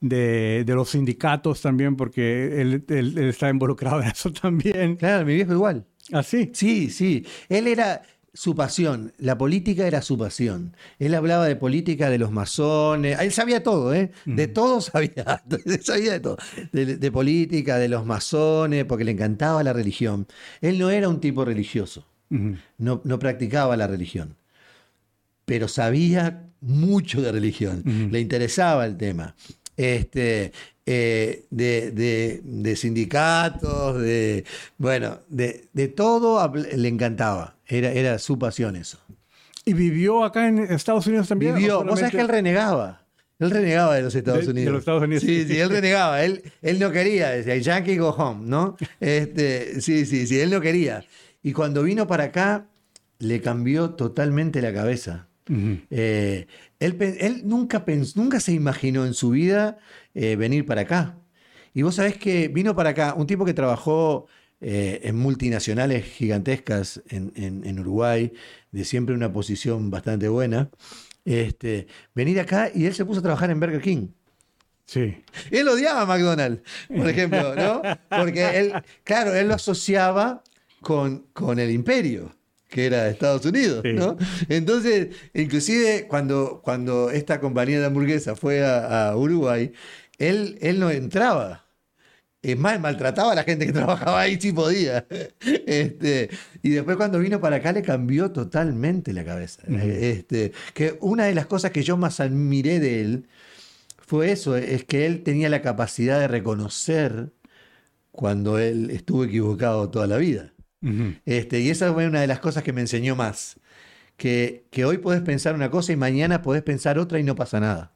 de, 0.00 0.64
de 0.66 0.74
los 0.74 0.90
sindicatos 0.90 1.60
también, 1.62 1.96
porque 1.96 2.60
él, 2.60 2.84
él- 2.88 3.18
él 3.18 3.28
está 3.28 3.50
involucrado 3.50 4.02
en 4.02 4.08
eso 4.10 4.32
también. 4.32 4.96
Claro, 4.96 5.26
mi 5.26 5.34
viejo 5.34 5.52
igual. 5.52 5.86
Así. 6.12 6.50
Sí, 6.54 6.90
sí. 6.90 7.26
Él 7.48 7.66
era 7.68 8.02
su 8.34 8.54
pasión. 8.54 9.12
La 9.18 9.36
política 9.38 9.86
era 9.86 10.02
su 10.02 10.16
pasión. 10.18 10.74
Él 10.98 11.14
hablaba 11.14 11.46
de 11.46 11.54
política 11.56 12.10
de 12.10 12.18
los 12.18 12.32
masones. 12.32 13.20
Él 13.20 13.30
sabía 13.32 13.62
todo, 13.62 13.94
¿eh? 13.94 14.10
De 14.24 14.48
todo 14.48 14.80
sabía. 14.80 15.44
sabía 15.82 16.12
de 16.12 16.20
todo. 16.20 16.38
De, 16.72 16.96
de 16.96 17.12
política, 17.12 17.78
de 17.78 17.88
los 17.88 18.06
masones, 18.06 18.84
porque 18.86 19.04
le 19.04 19.12
encantaba 19.12 19.62
la 19.62 19.72
religión. 19.74 20.26
Él 20.62 20.78
no 20.78 20.90
era 20.90 21.08
un 21.08 21.20
tipo 21.20 21.44
religioso. 21.44 22.06
No, 22.78 23.02
no 23.04 23.18
practicaba 23.18 23.76
la 23.76 23.86
religión, 23.86 24.36
pero 25.44 25.68
sabía 25.68 26.48
mucho 26.62 27.20
de 27.20 27.30
religión, 27.32 27.82
le 28.10 28.18
interesaba 28.20 28.86
el 28.86 28.96
tema. 28.96 29.34
Este, 29.76 30.52
eh, 30.86 31.44
de, 31.50 31.90
de- 31.92 32.40
de 32.42 32.76
sindicatos, 32.76 34.00
de, 34.00 34.44
bueno, 34.78 35.18
de, 35.28 35.68
de 35.72 35.88
todo 35.88 36.52
le 36.54 36.88
encantaba, 36.88 37.56
era, 37.66 37.92
era 37.92 38.18
su 38.18 38.38
pasión 38.38 38.76
eso. 38.76 38.98
¿Y 39.64 39.74
vivió 39.74 40.24
acá 40.24 40.48
en 40.48 40.58
Estados 40.58 41.06
Unidos 41.06 41.28
también? 41.28 41.54
Vivió, 41.54 41.80
¿O 41.80 41.84
vos 41.84 41.98
sabés 42.00 42.10
que 42.12 42.20
él 42.20 42.26
solamente- 42.26 42.50
renegaba. 42.50 42.98
Él 43.38 43.50
renegaba 43.50 43.96
de 43.96 44.02
los 44.02 44.14
Estados 44.14 44.40
De- 44.40 44.46
de 44.46 44.52
Unidos. 44.52 44.72
los 44.72 44.80
Estados 44.80 45.02
Unidos. 45.02 45.22
Sí, 45.24 45.44
sí, 45.48 45.58
él 45.58 45.68
renegaba. 45.70 46.22
Él, 46.24 46.42
él 46.62 46.78
no 46.78 46.92
quería, 46.92 47.30
decía, 47.30 47.56
Yankee 47.56 47.96
go 47.96 48.10
home, 48.10 48.46
¿no? 48.46 48.76
Este, 49.00 49.80
sí, 49.80 50.06
sí, 50.06 50.26
sí, 50.28 50.38
él 50.38 50.50
no 50.50 50.60
quería. 50.60 51.04
Y 51.42 51.52
cuando 51.52 51.82
vino 51.82 52.06
para 52.06 52.24
acá, 52.24 52.66
le 53.18 53.40
cambió 53.40 53.90
totalmente 53.90 54.62
la 54.62 54.72
cabeza. 54.72 55.26
Eh, 55.90 56.46
él, 56.78 57.42
nunca, 57.44 57.84
pens- 57.84 58.14
nunca 58.16 58.40
se 58.40 58.52
imaginó 58.52 59.04
en 59.06 59.14
su 59.14 59.30
vida 59.30 59.78
eh, 60.14 60.36
venir 60.36 60.64
para 60.66 60.82
acá. 60.82 61.18
Y 61.74 61.82
vos 61.82 61.94
sabés 61.96 62.16
que 62.16 62.48
vino 62.48 62.74
para 62.76 62.90
acá 62.90 63.14
un 63.16 63.26
tipo 63.26 63.44
que 63.44 63.54
trabajó 63.54 64.26
eh, 64.60 65.00
en 65.04 65.16
multinacionales 65.16 66.04
gigantescas 66.04 67.02
en, 67.08 67.32
en- 67.34 67.66
en 67.66 67.78
Uruguay, 67.80 68.32
de 68.70 68.84
siempre 68.84 69.14
una 69.14 69.32
posición 69.32 69.90
bastante 69.90 70.28
buena. 70.28 70.70
Este, 71.24 71.86
venir 72.14 72.40
acá 72.40 72.70
y 72.74 72.86
él 72.86 72.94
se 72.94 73.04
puso 73.04 73.20
a 73.20 73.22
trabajar 73.22 73.50
en 73.50 73.60
Burger 73.60 73.80
King. 73.80 74.08
Sí. 74.84 75.16
Él 75.50 75.68
odiaba 75.68 76.02
a 76.02 76.06
McDonald's, 76.06 76.62
por 76.88 77.08
ejemplo, 77.08 77.54
¿no? 77.54 77.82
Porque 78.10 78.58
él, 78.58 78.72
claro, 79.04 79.32
él 79.34 79.48
lo 79.48 79.54
asociaba 79.54 80.42
con, 80.80 81.26
con 81.32 81.58
el 81.60 81.70
imperio, 81.70 82.34
que 82.72 82.86
era 82.86 83.08
Estados 83.08 83.44
Unidos, 83.44 83.82
Sí. 83.84 83.92
¿no? 83.92 84.16
Entonces, 84.48 85.08
inclusive 85.34 86.06
cuando, 86.08 86.60
cuando 86.64 87.10
esta 87.10 87.38
compañía 87.38 87.78
de 87.80 87.86
hamburguesas 87.86 88.40
fue 88.40 88.64
a, 88.64 89.10
a 89.10 89.16
Uruguay, 89.16 89.72
él, 90.18 90.58
él 90.62 90.80
no 90.80 90.90
entraba. 90.90 91.66
Es 92.42 92.58
más, 92.58 92.80
maltrataba 92.80 93.32
a 93.32 93.34
la 93.36 93.44
gente 93.44 93.66
que 93.66 93.72
trabajaba 93.80 94.20
ahí 94.22 94.40
si 94.40 94.52
podía. 94.52 95.06
Este, 95.66 96.30
y 96.62 96.70
después 96.70 96.96
cuando 96.96 97.18
vino 97.20 97.40
para 97.40 97.56
acá 97.56 97.72
le 97.72 97.82
cambió 97.82 98.32
totalmente 98.32 99.12
la 99.12 99.24
cabeza. 99.24 99.62
Este, 99.68 100.52
que 100.74 100.96
una 101.00 101.26
de 101.26 101.34
las 101.34 101.46
cosas 101.46 101.70
que 101.70 101.82
yo 101.82 101.96
más 101.96 102.18
admiré 102.20 102.80
de 102.80 103.00
él 103.02 103.26
fue 103.98 104.32
eso, 104.32 104.56
es 104.56 104.84
que 104.84 105.06
él 105.06 105.22
tenía 105.22 105.48
la 105.50 105.62
capacidad 105.62 106.18
de 106.18 106.28
reconocer 106.28 107.30
cuando 108.10 108.58
él 108.58 108.90
estuvo 108.90 109.24
equivocado 109.24 109.90
toda 109.90 110.06
la 110.06 110.18
vida. 110.18 110.51
Ujú. 110.82 111.14
Este, 111.24 111.60
y 111.60 111.70
esa 111.70 111.92
fue 111.92 112.06
una 112.08 112.20
de 112.20 112.26
las 112.26 112.40
cosas 112.40 112.62
que 112.62 112.72
me 112.72 112.80
enseñó 112.80 113.16
más. 113.16 113.58
Que, 114.16 114.64
que 114.70 114.84
hoy 114.84 114.98
podés 114.98 115.22
pensar 115.22 115.54
una 115.54 115.70
cosa 115.70 115.92
y 115.92 115.96
mañana 115.96 116.42
podés 116.42 116.62
pensar 116.62 116.98
otra 116.98 117.18
y 117.18 117.22
no 117.24 117.34
pasa 117.34 117.60
nada. 117.60 117.92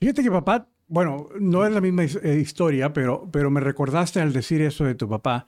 Fíjate 0.00 0.22
que 0.22 0.30
papá, 0.30 0.68
bueno, 0.86 1.28
no 1.40 1.66
es 1.66 1.72
la 1.72 1.80
misma 1.80 2.04
eh, 2.04 2.38
historia, 2.40 2.92
pero, 2.92 3.28
pero 3.32 3.50
me 3.50 3.60
recordaste 3.60 4.20
al 4.20 4.32
decir 4.32 4.60
eso 4.62 4.84
de 4.84 4.94
tu 4.94 5.08
papá. 5.08 5.46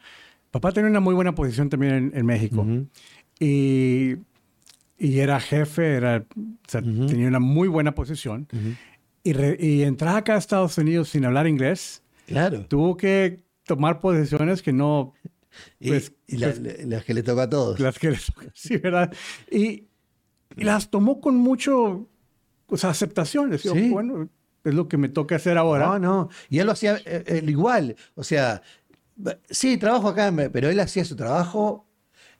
Papá 0.50 0.72
tenía 0.72 0.90
una 0.90 1.00
muy 1.00 1.14
buena 1.14 1.34
posición 1.34 1.68
también 1.68 1.94
en, 1.94 2.12
en 2.14 2.26
México. 2.26 2.66
y, 3.38 4.16
y 4.98 5.18
era 5.18 5.40
jefe, 5.40 5.94
era, 5.94 6.24
o 6.36 6.68
sea, 6.68 6.82
tenía 6.82 7.28
una 7.28 7.38
muy 7.40 7.68
buena 7.68 7.94
posición. 7.94 8.48
y, 9.22 9.32
re- 9.32 9.56
y 9.60 9.82
entrar 9.82 10.16
acá 10.16 10.34
a 10.34 10.38
Estados 10.38 10.76
Unidos 10.78 11.08
sin 11.10 11.24
hablar 11.24 11.46
inglés, 11.46 12.02
Claro. 12.26 12.64
tuvo 12.66 12.96
que 12.96 13.40
tomar 13.64 14.00
posiciones 14.00 14.62
que 14.62 14.72
no, 14.72 15.14
pues, 15.80 16.12
y 16.26 16.36
la- 16.38 16.48
pues, 16.48 16.60
la- 16.60 16.96
las 16.96 17.04
que 17.04 17.14
le 17.14 17.22
toca 17.22 17.42
a 17.42 17.50
todos. 17.50 17.80
las 17.80 17.98
que 17.98 18.08
toca, 18.12 18.46
sí, 18.54 18.76
¿verdad? 18.78 19.12
Y, 19.50 19.88
y 20.56 20.64
las 20.64 20.90
tomó 20.90 21.20
con 21.20 21.36
mucho, 21.36 22.08
o 22.66 22.76
sea, 22.76 22.90
aceptación. 22.90 23.50
Decía, 23.50 23.72
Sí. 23.72 23.90
bueno, 23.90 24.28
es 24.64 24.74
lo 24.74 24.88
que 24.88 24.96
me 24.96 25.08
toca 25.08 25.36
hacer 25.36 25.56
ahora. 25.58 25.86
No, 25.86 25.98
no. 25.98 26.28
Y 26.48 26.58
él 26.58 26.66
lo 26.66 26.72
hacía 26.72 26.98
eh, 27.04 27.24
él 27.26 27.48
igual. 27.50 27.96
O 28.14 28.24
sea, 28.24 28.62
sí, 29.48 29.76
trabajo 29.78 30.08
acá, 30.08 30.32
pero 30.52 30.68
él 30.70 30.80
hacía 30.80 31.04
su 31.04 31.16
trabajo. 31.16 31.86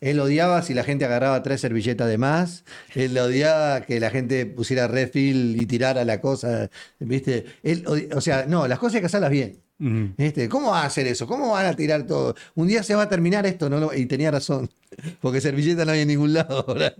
Él 0.00 0.18
odiaba 0.18 0.62
si 0.62 0.72
la 0.72 0.82
gente 0.82 1.04
agarraba 1.04 1.42
tres 1.42 1.60
servilletas 1.60 2.08
de 2.08 2.16
más. 2.16 2.64
Él 2.94 3.16
odiaba 3.18 3.82
que 3.82 4.00
la 4.00 4.08
gente 4.10 4.46
pusiera 4.46 4.88
refill 4.88 5.60
y 5.60 5.66
tirara 5.66 6.04
la 6.06 6.20
cosa. 6.22 6.70
¿Viste? 6.98 7.44
Él, 7.62 7.84
o 8.14 8.20
sea, 8.22 8.46
no, 8.46 8.66
las 8.66 8.78
cosas 8.78 8.94
hay 8.94 9.00
que 9.00 9.06
hacerlas 9.06 9.30
bien. 9.30 9.62
¿Viste? 9.82 10.46
¿Cómo 10.50 10.70
van 10.72 10.84
a 10.84 10.86
hacer 10.88 11.06
eso? 11.06 11.26
¿Cómo 11.26 11.52
van 11.52 11.64
a 11.64 11.74
tirar 11.74 12.06
todo? 12.06 12.34
Un 12.54 12.68
día 12.68 12.82
se 12.82 12.94
va 12.94 13.02
a 13.04 13.08
terminar 13.08 13.46
esto, 13.46 13.70
¿no? 13.70 13.94
Y 13.94 14.04
tenía 14.06 14.30
razón. 14.30 14.68
Porque 15.22 15.40
servilleta 15.40 15.84
no 15.86 15.92
hay 15.92 16.00
en 16.00 16.08
ningún 16.08 16.34
lado 16.34 16.64
ahora. 16.68 16.92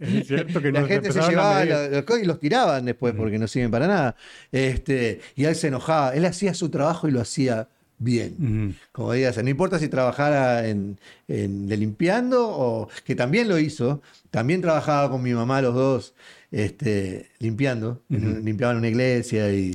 Es 0.00 0.26
cierto 0.28 0.60
que 0.60 0.70
La 0.72 0.86
gente 0.86 1.10
se 1.12 1.20
llevaba 1.20 1.64
los 1.64 2.04
co- 2.04 2.18
y 2.18 2.24
los 2.24 2.38
tiraban 2.38 2.84
después 2.84 3.14
porque 3.16 3.38
no 3.38 3.48
sirven 3.48 3.70
para 3.70 3.86
nada. 3.86 4.16
Este, 4.52 5.20
y 5.34 5.44
él 5.44 5.54
se 5.56 5.68
enojaba. 5.68 6.14
Él 6.14 6.24
hacía 6.24 6.54
su 6.54 6.68
trabajo 6.68 7.08
y 7.08 7.10
lo 7.10 7.20
hacía 7.20 7.68
bien. 7.98 8.76
Como 8.92 9.12
digas, 9.12 9.42
no 9.42 9.48
importa 9.48 9.78
si 9.78 9.88
trabajara 9.88 10.68
en, 10.68 10.98
en- 11.28 11.66
de 11.66 11.76
limpiando 11.76 12.48
o 12.48 12.88
que 13.04 13.14
también 13.14 13.48
lo 13.48 13.58
hizo. 13.58 14.02
También 14.30 14.60
trabajaba 14.60 15.10
con 15.10 15.22
mi 15.22 15.32
mamá 15.32 15.62
los 15.62 15.74
dos 15.74 16.14
este, 16.64 17.30
limpiando. 17.38 18.02
en 18.08 18.26
un- 18.26 18.44
limpiaban 18.44 18.78
una 18.78 18.88
iglesia 18.88 19.52
y 19.52 19.72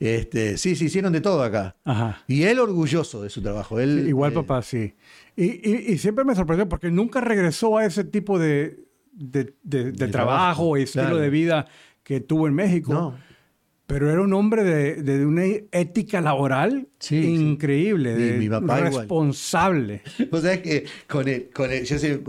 este, 0.00 0.56
sí, 0.56 0.74
se 0.76 0.84
hicieron 0.86 1.12
de 1.12 1.20
todo 1.20 1.42
acá. 1.42 1.76
Ajá. 1.84 2.22
Y 2.26 2.44
él 2.44 2.58
orgulloso 2.58 3.22
de 3.22 3.28
su 3.28 3.42
trabajo. 3.42 3.78
Él, 3.80 4.06
Igual 4.08 4.32
eh, 4.32 4.34
papá, 4.36 4.62
sí. 4.62 4.94
Y, 5.36 5.44
y- 5.44 5.84
y 5.92 5.98
siempre 5.98 6.24
me 6.24 6.34
sorprendió 6.34 6.68
porque 6.68 6.90
nunca 6.90 7.20
regresó 7.20 7.76
a 7.76 7.84
ese 7.84 8.04
tipo 8.04 8.38
de, 8.38 8.84
de, 9.12 9.54
de- 9.62 9.84
de 9.84 9.92
De 9.92 10.08
trabajo 10.08 10.12
trabajo, 10.12 10.78
y 10.78 10.82
estilo 10.82 11.04
claro. 11.04 11.18
de 11.18 11.30
vida 11.30 11.66
que 12.02 12.20
tuvo 12.20 12.48
en 12.48 12.54
México. 12.54 12.92
No. 12.94 13.18
Pero 13.92 14.10
era 14.10 14.20
un 14.22 14.32
hombre 14.32 14.64
de, 14.64 15.02
de 15.02 15.26
una 15.26 15.44
ética 15.70 16.20
laboral 16.20 16.88
Sí, 16.98 17.20
sí. 17.22 17.28
increíble, 17.34 18.12
Y 18.12 18.14
de- 18.14 18.32
mi 18.38 18.48
papá 18.48 18.78
igual. 18.78 18.94
responsable. 18.94 20.02
Vos 20.30 20.42
sabés 20.42 20.60
que 20.60 20.84
con 21.08 21.28
el, 21.28 21.50
con 21.50 21.70
el- 21.70 21.84
yo 21.84 21.98
sé, 21.98 22.20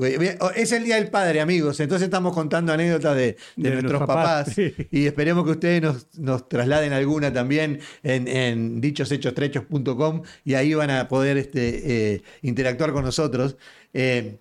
oh, 0.41 0.49
es 0.55 0.71
el 0.71 0.83
Día 0.83 0.95
del 0.95 1.09
Padre, 1.09 1.41
amigos, 1.41 1.79
entonces 1.79 2.05
estamos 2.05 2.33
contando 2.33 2.73
anécdotas 2.73 3.15
de, 3.15 3.37
de 3.55 3.69
nuestros 3.71 3.99
papás, 4.01 4.45
papás, 4.45 4.53
sí. 4.55 4.73
y 4.91 5.05
esperemos 5.05 5.45
que 5.45 5.51
ustedes 5.51 5.81
nos, 5.81 6.07
nos 6.19 6.49
trasladen 6.49 6.91
alguna 6.91 7.31
también 7.31 7.79
en, 8.01 8.27
en 8.27 8.81
dichoshechos.com 8.81 10.23
y 10.43 10.53
ahí 10.55 10.73
van 10.73 10.89
a 10.89 11.07
poder 11.07 11.37
este, 11.37 12.13
eh, 12.15 12.23
interactuar 12.41 12.91
con 12.93 13.03
nosotros. 13.05 13.57
Eh, 13.93 14.37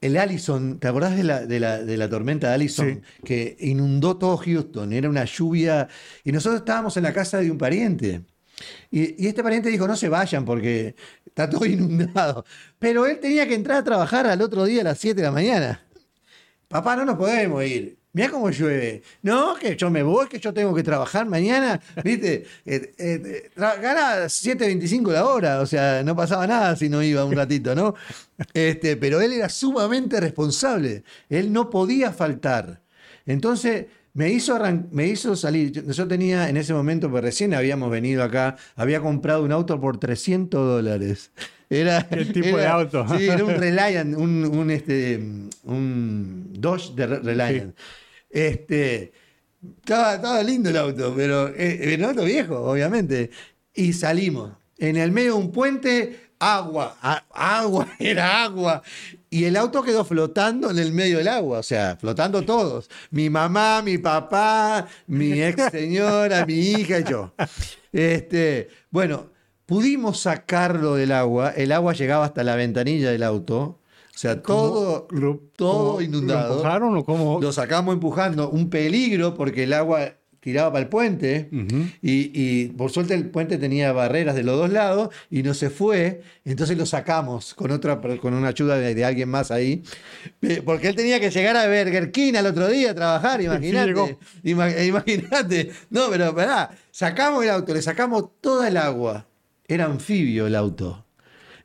el 0.00 0.16
Allison, 0.16 0.78
¿te 0.78 0.88
acordás 0.88 1.16
de 1.16 1.24
la, 1.24 1.46
de 1.46 1.60
la, 1.60 1.82
de 1.82 1.96
la 1.96 2.08
tormenta 2.08 2.48
de 2.48 2.54
Allison? 2.54 3.02
Sí. 3.04 3.22
Que 3.24 3.56
inundó 3.60 4.16
todo 4.16 4.36
Houston, 4.36 4.92
era 4.92 5.08
una 5.08 5.24
lluvia, 5.24 5.88
y 6.24 6.32
nosotros 6.32 6.60
estábamos 6.60 6.96
en 6.96 7.02
la 7.04 7.12
casa 7.12 7.38
de 7.38 7.50
un 7.50 7.58
pariente. 7.58 8.22
Y, 8.90 9.22
y 9.22 9.28
este 9.28 9.42
pariente 9.42 9.68
dijo, 9.68 9.86
no 9.86 9.96
se 9.96 10.08
vayan 10.08 10.44
porque 10.44 10.94
está 11.24 11.48
todo 11.48 11.66
inundado. 11.66 12.44
Pero 12.78 13.06
él 13.06 13.18
tenía 13.20 13.46
que 13.46 13.54
entrar 13.54 13.78
a 13.78 13.84
trabajar 13.84 14.26
al 14.26 14.40
otro 14.42 14.64
día 14.64 14.82
a 14.82 14.84
las 14.84 14.98
7 14.98 15.16
de 15.20 15.26
la 15.26 15.32
mañana. 15.32 15.86
Papá, 16.68 16.96
no 16.96 17.04
nos 17.04 17.16
podemos 17.16 17.64
ir. 17.64 17.98
Mirá 18.16 18.30
cómo 18.30 18.48
llueve. 18.48 19.02
No, 19.20 19.56
que 19.56 19.76
yo 19.76 19.90
me 19.90 20.02
voy, 20.02 20.26
que 20.26 20.38
yo 20.40 20.54
tengo 20.54 20.74
que 20.74 20.82
trabajar 20.82 21.26
mañana. 21.26 21.78
¿Viste? 22.02 22.44
Eh, 22.64 22.94
eh, 22.96 23.50
tra- 23.54 23.78
gana 23.78 24.24
7.25 24.24 25.12
la 25.12 25.26
hora. 25.26 25.60
O 25.60 25.66
sea, 25.66 26.02
no 26.02 26.16
pasaba 26.16 26.46
nada 26.46 26.74
si 26.76 26.88
no 26.88 27.02
iba 27.02 27.26
un 27.26 27.36
ratito, 27.36 27.74
¿no? 27.74 27.94
Este, 28.54 28.96
pero 28.96 29.20
él 29.20 29.32
era 29.34 29.50
sumamente 29.50 30.18
responsable. 30.18 31.04
Él 31.28 31.52
no 31.52 31.68
podía 31.68 32.10
faltar. 32.10 32.80
Entonces, 33.26 33.84
me 34.14 34.30
hizo, 34.30 34.58
me 34.92 35.06
hizo 35.08 35.36
salir. 35.36 35.70
Yo, 35.92 36.08
tenía 36.08 36.48
en 36.48 36.56
ese 36.56 36.72
momento, 36.72 37.10
pues 37.10 37.22
recién 37.22 37.52
habíamos 37.52 37.90
venido 37.90 38.22
acá, 38.22 38.56
había 38.76 39.00
comprado 39.00 39.42
un 39.44 39.52
auto 39.52 39.78
por 39.78 39.98
300 40.00 40.66
dólares. 40.66 41.32
Era, 41.68 42.08
¿Qué 42.08 42.24
tipo 42.24 42.46
era- 42.48 42.60
de 42.60 42.66
auto? 42.66 43.06
Sí, 43.18 43.28
era 43.28 43.44
un 43.44 43.54
Reliant, 43.58 44.16
un, 44.16 44.44
un, 44.46 44.70
este, 44.70 45.20
un 45.64 46.48
Dodge 46.58 46.94
de 46.94 47.06
Re- 47.06 47.18
Reliant. 47.20 47.74
Este, 48.36 49.12
estaba, 49.78 50.16
estaba 50.16 50.42
lindo 50.42 50.68
el 50.68 50.76
auto, 50.76 51.14
pero 51.16 51.48
eh, 51.48 51.94
era 51.94 52.04
un 52.04 52.10
auto 52.10 52.24
viejo, 52.24 52.70
obviamente. 52.70 53.30
Y 53.72 53.94
salimos. 53.94 54.52
En 54.76 54.98
el 54.98 55.10
medio 55.10 55.32
de 55.32 55.38
un 55.38 55.52
puente, 55.52 56.32
agua, 56.38 56.98
agua, 57.32 57.88
era 57.98 58.44
agua. 58.44 58.82
Y 59.30 59.44
el 59.44 59.56
auto 59.56 59.82
quedó 59.82 60.04
flotando 60.04 60.70
en 60.70 60.78
el 60.78 60.92
medio 60.92 61.16
del 61.16 61.28
agua, 61.28 61.60
o 61.60 61.62
sea, 61.62 61.96
flotando 61.96 62.42
todos. 62.42 62.90
Mi 63.10 63.30
mamá, 63.30 63.80
mi 63.80 63.96
papá, 63.96 64.86
mi 65.06 65.42
ex 65.42 65.70
señora, 65.70 66.44
mi 66.44 66.58
hija 66.58 67.00
y 67.00 67.04
yo. 67.04 67.32
Este, 67.90 68.68
bueno, 68.90 69.30
pudimos 69.64 70.20
sacarlo 70.20 70.96
del 70.96 71.12
agua. 71.12 71.54
El 71.56 71.72
agua 71.72 71.94
llegaba 71.94 72.26
hasta 72.26 72.44
la 72.44 72.54
ventanilla 72.54 73.10
del 73.10 73.22
auto. 73.22 73.80
O 74.16 74.18
sea, 74.18 74.40
todo, 74.40 75.06
Lo- 75.10 75.42
todo 75.56 75.88
¿cómo- 75.96 76.00
inundado. 76.00 76.48
¿Lo 76.48 76.54
empujaron 76.54 76.96
o 76.96 77.04
cómo? 77.04 77.38
Lo 77.38 77.52
sacamos 77.52 77.92
empujando, 77.92 78.48
un 78.48 78.70
peligro 78.70 79.34
porque 79.34 79.64
el 79.64 79.74
agua 79.74 80.14
tiraba 80.40 80.70
para 80.72 80.82
el 80.84 80.88
puente 80.88 81.48
y, 82.02 82.30
y 82.32 82.68
por 82.68 82.90
suerte 82.92 83.14
el 83.14 83.28
puente 83.30 83.58
tenía 83.58 83.90
barreras 83.92 84.36
de 84.36 84.44
los 84.44 84.56
dos 84.56 84.70
lados 84.70 85.08
y 85.28 85.42
no 85.42 85.54
se 85.54 85.70
fue, 85.70 86.22
entonces 86.44 86.78
lo 86.78 86.86
sacamos 86.86 87.52
con 87.52 87.72
otra 87.72 88.00
con 88.20 88.32
una 88.32 88.48
ayuda 88.48 88.76
de, 88.78 88.94
de 88.94 89.04
alguien 89.04 89.28
más 89.28 89.50
ahí, 89.50 89.82
porque 90.64 90.86
él 90.88 90.94
tenía 90.94 91.18
que 91.18 91.30
llegar 91.30 91.56
a 91.56 91.66
Burger 91.66 92.12
King 92.12 92.34
al 92.36 92.46
otro 92.46 92.68
día 92.68 92.92
a 92.92 92.94
trabajar, 92.94 93.40
imagínate, 93.42 94.18
imagínate, 94.44 95.72
no, 95.90 96.08
pero 96.10 96.34
pará, 96.34 96.70
sacamos 96.90 97.42
el 97.44 97.50
auto, 97.50 97.74
le 97.74 97.82
sacamos 97.82 98.26
toda 98.40 98.68
el 98.68 98.76
agua, 98.76 99.26
era 99.66 99.86
anfibio 99.86 100.46
el 100.46 100.54
auto. 100.54 101.04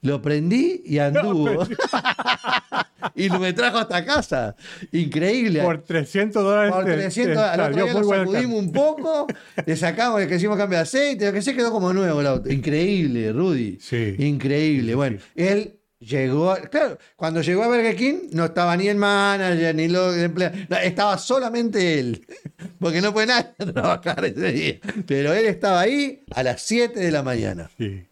Lo 0.01 0.22
prendí 0.22 0.81
y 0.86 0.98
anduvo. 0.98 1.67
y 3.15 3.29
me 3.29 3.53
trajo 3.53 3.77
hasta 3.77 4.03
casa. 4.03 4.55
Increíble. 4.91 5.62
Por 5.62 5.84
300 5.84 6.43
dólares. 6.43 6.72
Por 6.74 6.86
te- 6.86 6.93
300, 6.93 7.36
te 7.36 7.39
al 7.39 7.60
otro 7.72 7.84
día 7.86 7.93
sacudimos 7.93 8.60
un 8.60 8.72
poco, 8.72 9.27
le 9.65 9.75
sacamos, 9.75 10.20
le 10.25 10.36
hicimos 10.36 10.58
cambio 10.58 10.77
de 10.79 10.84
aceite, 10.84 11.25
lo 11.27 11.34
que 11.34 11.41
se 11.41 11.53
quedó 11.55 11.72
como 11.72 11.93
nuevo 11.93 12.20
el 12.22 12.27
auto. 12.27 12.51
Increíble, 12.51 13.31
Rudy. 13.31 13.77
Sí. 13.79 14.15
Increíble. 14.17 14.96
Bueno, 14.96 15.20
él 15.36 15.77
llegó, 16.00 16.55
claro, 16.72 16.98
cuando 17.15 17.41
llegó 17.41 17.63
a 17.63 17.67
Burger 17.67 17.96
King 17.96 18.15
no 18.31 18.46
estaba 18.46 18.75
ni 18.75 18.88
el 18.88 18.98
manager, 18.98 19.75
ni 19.75 19.88
los 19.88 20.17
empleados, 20.17 20.58
no, 20.67 20.77
estaba 20.77 21.17
solamente 21.20 22.00
él, 22.00 22.25
porque 22.79 23.01
no 23.01 23.12
fue 23.13 23.27
nadie 23.27 23.50
trabajar 23.74 24.25
ese 24.25 24.51
día. 24.51 24.75
Pero 25.05 25.31
él 25.34 25.46
estaba 25.46 25.81
ahí 25.81 26.24
a 26.34 26.41
las 26.41 26.62
7 26.63 27.00
de 27.00 27.12
la 27.12 27.22
mañana. 27.22 27.70
Sí. 27.77 28.03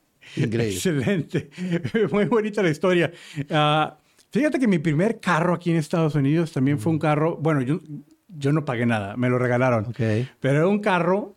Increíble. 0.44 0.76
Excelente. 0.76 1.50
Muy 2.12 2.26
bonita 2.26 2.62
la 2.64 2.70
historia. 2.70 3.12
Ah, 3.50 3.98
fíjate 4.32 4.60
que 4.60 4.68
mi 4.68 4.80
primer 4.80 5.20
carro 5.20 5.54
aquí 5.54 5.72
en 5.72 5.78
Estados 5.78 6.16
Unidos 6.16 6.52
también 6.52 6.80
fue 6.80 6.92
un 6.92 7.00
carro. 7.00 7.38
Bueno, 7.38 7.62
yo, 7.62 7.80
yo 8.28 8.52
no 8.52 8.66
pagué 8.66 8.86
nada, 8.86 9.16
me 9.18 9.30
lo 9.30 9.38
regalaron. 9.40 9.86
Ok. 9.86 10.00
Pero 10.40 10.58
era 10.58 10.68
un 10.68 10.80
carro 10.80 11.36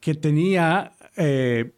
que 0.00 0.14
tenía. 0.14 0.92
eh, 1.16 1.72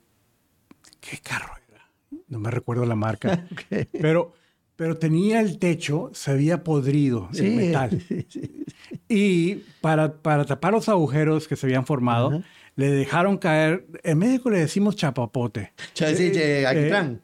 ¿Qué 1.00 1.18
carro 1.18 1.52
era? 1.70 1.90
No 2.28 2.38
me 2.38 2.50
recuerdo 2.50 2.84
la 2.86 2.94
marca. 2.96 3.46
Pero, 3.92 4.34
pero 4.76 4.96
tenía 4.96 5.40
el 5.40 5.58
techo, 5.58 6.10
se 6.14 6.30
había 6.30 6.64
podrido 6.64 7.28
el 7.32 7.36
Sí, 7.36 7.50
metal. 7.50 8.02
sí, 8.08 8.26
sí. 8.28 8.64
Y 9.08 9.54
para, 9.82 10.12
para 10.22 10.44
tapar 10.46 10.72
los 10.72 10.88
agujeros 10.88 11.46
que 11.48 11.56
se 11.56 11.66
habían 11.66 11.84
formado, 11.84 12.42
le 12.80 12.90
dejaron 12.90 13.38
caer. 13.38 13.84
En 14.02 14.18
México 14.18 14.50
le 14.50 14.58
decimos 14.60 14.96
chapapote. 14.96 15.72
Ya, 15.94 16.14
sí, 16.14 16.32
che, 16.32 16.66
alquitrán. 16.66 17.20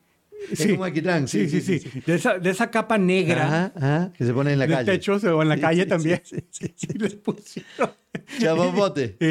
Es 0.53 0.59
sí. 0.61 0.73
como 0.77 0.87
Sí, 1.27 1.49
sí, 1.49 1.61
sí. 1.61 2.03
De, 2.07 2.15
esa, 2.15 2.39
de 2.39 2.51
esa 2.51 2.71
capa 2.71 2.99
negra 2.99 3.47
Ajá, 3.47 3.73
ajá, 3.75 4.13
que 4.17 4.25
se 4.25 4.33
pone 4.33 4.53
en 4.53 4.59
la 4.61 4.69
calle. 4.69 4.93
techo 4.93 5.15
o 5.17 5.43
en 5.43 5.49
la 5.49 5.55
Sí, 5.57 5.61
calle 5.63 5.87
también. 5.87 6.23
les 6.99 7.15
pusieron. 7.15 7.91
Chapapote. 8.39 9.17
Y, 9.21 9.27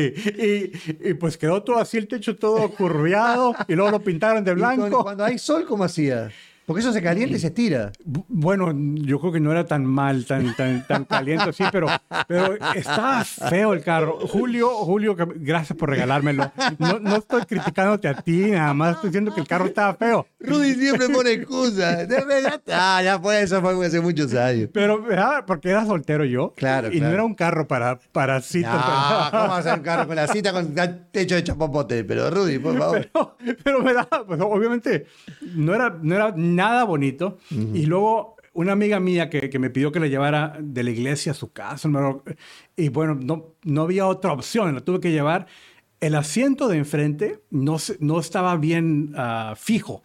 y- 0.46 0.72
y 1.12 1.14
pues 1.14 1.38
quedó 1.38 1.64
todo 1.64 1.78
así, 1.78 1.98
el 1.98 2.08
techo 2.08 2.36
todo 2.36 2.70
curviado 2.70 3.56
y 3.68 3.76
luego 3.76 3.92
lo 3.92 4.00
pintaron 4.02 4.44
de 4.44 4.52
con- 4.56 4.60
blanco. 4.60 5.04
cuando 5.04 5.24
hay 5.24 5.38
sol, 5.38 5.66
¿cómo 5.66 5.84
hacía? 5.86 6.32
Porque 6.66 6.82
eso 6.82 6.92
se 6.92 7.02
calienta 7.02 7.36
y 7.36 7.40
se 7.40 7.48
estira. 7.48 7.92
Bu- 8.04 8.26
Bueno, 8.28 8.72
yo 8.76 9.20
creo 9.20 9.32
que 9.32 9.40
no 9.40 9.52
era 9.52 9.66
tan 9.66 9.86
mal, 9.86 10.26
tan, 10.26 10.56
tan, 10.56 10.86
tan 10.88 11.06
caliente 11.06 11.50
así, 11.50 11.64
pero, 11.72 11.88
pero 12.28 12.56
estaba 12.76 13.24
feo 13.24 13.74
el 13.74 13.82
carro. 13.84 14.18
Julio, 14.28 14.70
Julio, 14.70 15.16
gracias 15.18 15.78
por 15.78 15.90
regalármelo. 15.90 16.52
No, 16.80 17.00
no 17.00 17.16
estoy 17.18 17.44
criticándote 17.44 18.08
a 18.08 18.16
ti, 18.22 18.52
nada 18.52 18.74
más 18.74 18.96
estoy 18.96 19.10
diciendo 19.12 19.34
que 19.34 19.42
el 19.42 19.48
carro 19.48 19.66
estaba 19.66 19.94
feo. 19.96 20.26
Rudy 20.40 20.74
siempre 20.76 21.10
pone 21.10 21.32
excusas. 21.34 22.08
Está, 22.10 23.02
ya 23.04 23.20
fue 23.20 23.42
eso, 23.42 23.62
fue 23.62 23.86
hace 23.86 24.02
muchos 24.02 24.34
años. 24.34 24.70
Pero, 24.74 25.02
¿verdad? 25.02 25.44
Porque 25.46 25.70
era 25.70 25.86
soltero 25.86 26.26
yo. 26.26 26.54
Claro, 26.56 26.88
Y 26.90 26.98
claro. 26.98 27.06
no 27.08 27.14
era 27.14 27.24
un 27.24 27.36
carro 27.36 27.68
para, 27.68 28.00
para 28.12 28.42
citas. 28.42 28.74
No, 28.74 29.32
¿cómo 29.32 29.44
vas 29.50 29.52
a 29.52 29.58
hacer 29.58 29.74
un 29.76 29.84
carro 29.86 30.08
con 30.08 30.16
la 30.16 30.28
cita 30.28 30.52
con 30.52 30.74
techo 31.12 31.36
de 31.36 31.44
chapapote? 31.44 32.04
Pero 32.04 32.30
Rudy, 32.30 32.60
por 32.60 32.78
favor. 32.78 33.08
Pero, 33.14 33.38
pero 33.64 33.82
me 33.82 33.94
da, 33.94 34.08
pues 34.26 34.40
obviamente 34.42 35.06
no 35.54 35.74
era, 35.74 35.96
no 36.02 36.16
era 36.16 36.32
nada 36.56 36.84
bonito. 36.84 37.38
Y 37.52 37.86
luego 37.86 38.36
una 38.56 38.72
amiga 38.72 39.00
mía 39.00 39.30
que, 39.30 39.50
que 39.50 39.60
me 39.60 39.70
pidió 39.70 39.92
que 39.92 40.00
la 40.00 40.08
llevara 40.08 40.58
de 40.60 40.84
la 40.84 40.90
iglesia 40.90 41.34
a 41.34 41.36
su 41.36 41.52
casa. 41.52 41.90
y 42.76 42.90
bueno, 42.90 43.16
no, 43.16 43.54
no 43.64 43.82
había 43.82 44.08
otra 44.08 44.32
opción, 44.32 44.74
la 44.74 44.82
tuve 44.82 45.00
que 45.00 45.12
llevar. 45.12 45.46
El 46.00 46.16
asiento 46.16 46.68
de 46.68 46.78
enfrente 46.78 47.42
no, 47.50 47.78
no 48.00 48.20
estaba 48.20 48.56
bien 48.58 49.14
ah, 49.16 49.56
fijo. 49.58 50.04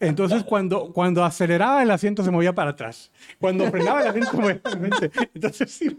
Entonces, 0.00 0.42
cuando, 0.44 0.92
cuando 0.92 1.24
aceleraba 1.24 1.82
el 1.82 1.90
asiento 1.90 2.24
se 2.24 2.30
movía 2.30 2.54
para 2.54 2.70
atrás. 2.70 3.10
Cuando 3.38 3.68
frenaba 3.70 4.02
el 4.02 4.08
asiento 4.08 4.30
se 4.30 4.36
movía 4.36 4.62
para 4.62 4.76
enfrente. 4.76 5.10
Entonces, 5.34 5.70
sí, 5.72 5.96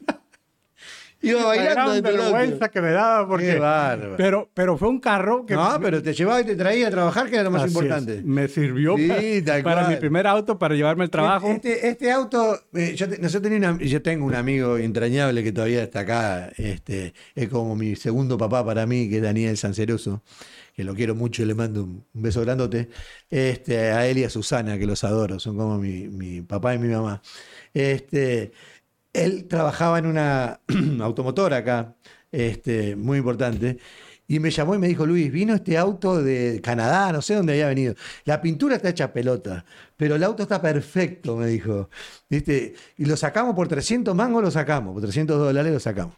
Iba 1.24 1.40
La 1.40 1.46
bailando 1.48 1.82
auto. 1.94 2.02
vergüenza 2.04 2.70
que 2.70 2.82
me 2.82 2.92
daba 2.92 3.28
porque... 3.28 3.54
Qué 3.54 3.60
bárbaro. 3.60 4.16
Pero, 4.18 4.50
pero 4.54 4.78
fue 4.78 4.90
un 4.90 5.00
carro 5.00 5.46
que... 5.46 5.54
No, 5.56 5.80
pero 5.82 6.04
te 6.04 6.14
llevaba 6.14 6.42
y 6.42 6.44
te 6.44 6.56
traía 6.56 6.90
a 6.90 6.92
trabajar, 6.92 7.30
que 7.30 7.36
era 7.36 7.44
lo 7.46 7.52
más 7.52 7.64
Así 7.64 7.70
es. 7.70 7.76
importante. 7.76 8.22
Me 8.26 8.48
sirvió 8.50 8.98
Sí, 8.98 9.42
para, 9.64 9.88
mi 9.88 9.96
primer 9.96 10.28
auto, 10.28 10.60
para 10.60 10.76
llevarme 10.76 11.06
al 11.06 11.10
trabajo. 11.10 11.50
Este, 11.50 11.88
este 11.88 12.12
auto, 12.12 12.60
eh, 12.74 12.94
yo, 12.96 13.08
te- 13.08 13.20
nosotros 13.20 13.44
tenía 13.52 13.70
una- 13.72 13.82
yo 13.82 14.02
tengo 14.02 14.26
un 14.26 14.36
amigo 14.36 14.78
entrañable 14.78 15.44
que 15.44 15.52
todavía 15.54 15.84
está 15.84 16.02
acá, 16.02 16.52
este, 16.58 17.14
es 17.36 17.48
como 17.50 17.76
mi 17.76 17.96
segundo 17.96 18.38
papá 18.38 18.66
para 18.66 18.86
mí, 18.86 19.10
que 19.10 19.18
es 19.18 19.24
Daniel 19.24 19.56
Sanceroso, 19.58 20.22
que 20.76 20.84
lo 20.84 20.94
quiero 20.96 21.16
mucho 21.16 21.44
y 21.44 21.46
le 21.46 21.54
mando 21.56 21.84
un, 21.84 22.04
un 22.14 22.22
beso 22.22 22.42
grandote, 22.42 22.90
este, 23.30 23.92
a 23.92 24.08
él 24.08 24.18
y 24.18 24.24
a 24.26 24.30
Susana, 24.30 24.78
que 24.78 24.86
los 24.86 25.04
adoro, 25.04 25.40
son 25.40 25.56
como 25.56 25.78
mi, 25.78 26.08
mi 26.10 26.42
papá 26.42 26.74
y 26.76 26.80
mi 26.80 26.90
mamá. 26.90 27.22
Este, 27.74 28.52
él 29.14 29.48
trabajaba 29.48 30.00
en 30.00 30.08
una 30.08 30.62
automotora 31.02 31.58
acá, 31.58 31.96
este, 32.32 32.96
muy 32.96 33.20
importante, 33.20 33.78
y 34.28 34.40
me 34.40 34.50
llamó 34.52 34.74
y 34.76 34.80
me 34.80 34.88
dijo, 34.88 35.06
Luis, 35.06 35.32
vino 35.32 35.54
este 35.54 35.78
auto 35.78 36.24
de 36.24 36.60
Canadá, 36.64 37.12
no 37.12 37.22
sé 37.22 37.36
dónde 37.36 37.54
había 37.54 37.68
venido. 37.68 37.96
La 38.26 38.42
pintura 38.42 38.78
está 38.78 38.90
hecha 38.90 39.14
pelota, 39.14 39.66
pero 39.98 40.16
el 40.16 40.24
auto 40.24 40.44
está 40.44 40.62
perfecto, 40.62 41.36
me 41.36 41.48
dijo. 41.48 41.90
¿Viste? 42.30 42.74
Y 42.98 43.06
lo 43.06 43.18
sacamos 43.18 43.54
por 43.56 43.68
300 43.68 44.16
mangos, 44.16 44.42
lo 44.42 44.52
sacamos, 44.52 44.94
por 44.94 45.02
300 45.02 45.38
dólares 45.38 45.74
lo 45.74 45.80
sacamos. 45.80 46.16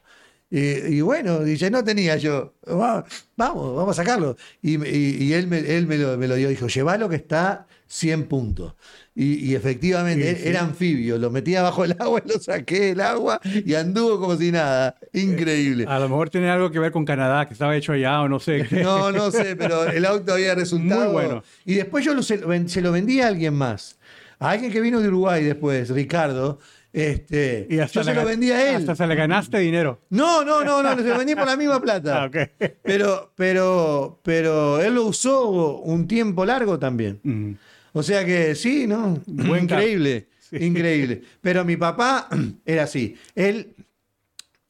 Y, 0.49 0.59
y 0.59 1.01
bueno, 1.01 1.39
dice, 1.39 1.71
no 1.71 1.83
tenía 1.83 2.17
yo, 2.17 2.53
"Va- 2.69 3.03
vamos, 3.35 3.75
vamos 3.75 3.97
a 3.99 4.03
sacarlo. 4.03 4.37
Y, 4.61 4.75
y- 4.87 5.23
y 5.23 5.33
él, 5.33 5.47
me, 5.47 5.57
él 5.59 5.87
me, 5.87 5.97
lo, 5.97 6.17
me 6.17 6.27
lo 6.27 6.35
dio, 6.35 6.49
dijo, 6.49 6.67
llévalo 6.67 7.09
que 7.09 7.15
está 7.15 7.65
100 7.87 8.25
puntos. 8.27 8.73
Y, 9.17 9.55
efectivamente, 9.55 10.23
Sí, 10.23 10.29
él- 10.29 10.37
sí. 10.37 10.47
era 10.49 10.59
anfibio, 10.61 11.17
lo 11.17 11.29
metía 11.31 11.61
bajo 11.61 11.83
el 11.85 11.95
agua, 11.99 12.21
lo 12.25 12.39
saqué 12.39 12.79
del 12.87 13.01
agua 13.01 13.39
y 13.43 13.73
anduvo 13.73 14.19
como 14.19 14.35
si 14.37 14.51
nada. 14.51 14.95
Increíble. 15.13 15.85
A 15.87 15.99
lo 15.99 16.09
mejor 16.09 16.29
tiene 16.29 16.49
algo 16.49 16.69
que 16.69 16.79
ver 16.79 16.91
con 16.91 17.05
Canadá, 17.05 17.47
que 17.47 17.53
estaba 17.53 17.75
hecho 17.75 17.93
allá 17.93 18.21
o 18.21 18.29
no 18.29 18.39
sé 18.39 18.65
qué. 18.69 18.83
No, 18.83 19.11
no 19.11 19.31
sé, 19.31 19.55
pero 19.55 19.85
el 19.89 20.05
auto 20.05 20.33
había 20.33 20.53
resultado. 20.53 21.05
Muy 21.05 21.13
bueno. 21.13 21.43
Y 21.65 21.75
después 21.75 22.03
yo 22.05 22.13
lo- 22.13 22.23
se, 22.23 22.39
se 22.69 22.81
lo 22.81 22.91
vendí 22.91 23.19
a 23.21 23.27
alguien 23.27 23.53
más. 23.55 23.97
A 24.37 24.49
alguien 24.51 24.69
que 24.71 24.81
vino 24.81 24.99
de 24.99 25.07
Uruguay 25.07 25.43
después, 25.43 25.89
Ricardo. 25.89 26.59
Este, 26.95 27.67
Y 27.69 27.79
hasta 27.79 27.99
yo 27.99 28.03
se 28.05 28.13
lo 28.13 28.21
gan- 28.21 28.25
vendí 28.25 28.51
a 28.51 28.69
él. 28.69 28.75
Hasta 28.77 28.95
se 28.95 29.05
le 29.05 29.15
ganaste 29.15 29.57
dinero. 29.59 29.99
No, 30.11 30.45
no, 30.45 30.63
no, 30.63 30.81
no, 30.81 30.95
se 30.95 31.03
lo 31.03 31.17
vendí 31.17 31.35
por 31.35 31.45
la 31.45 31.57
misma 31.57 31.81
plata. 31.81 32.29
Ah. 32.35 32.47
Pero, 32.83 33.33
pero, 33.35 34.21
pero 34.23 34.79
él 34.81 34.95
lo 34.95 35.05
usó 35.07 35.77
un 35.79 36.07
tiempo 36.07 36.45
largo 36.45 36.79
también. 36.79 37.19
Mm. 37.23 37.51
O 37.91 38.01
sea 38.01 38.23
que 38.23 38.55
sí, 38.55 38.87
¿no? 38.87 39.21
Buen 39.25 39.63
increíble, 39.63 40.29
Sí. 40.39 40.55
increíble. 40.57 41.21
Pero 41.41 41.65
mi 41.65 41.75
papá 41.75 42.29
era 42.65 42.83
así. 42.83 43.17
Él 43.35 43.75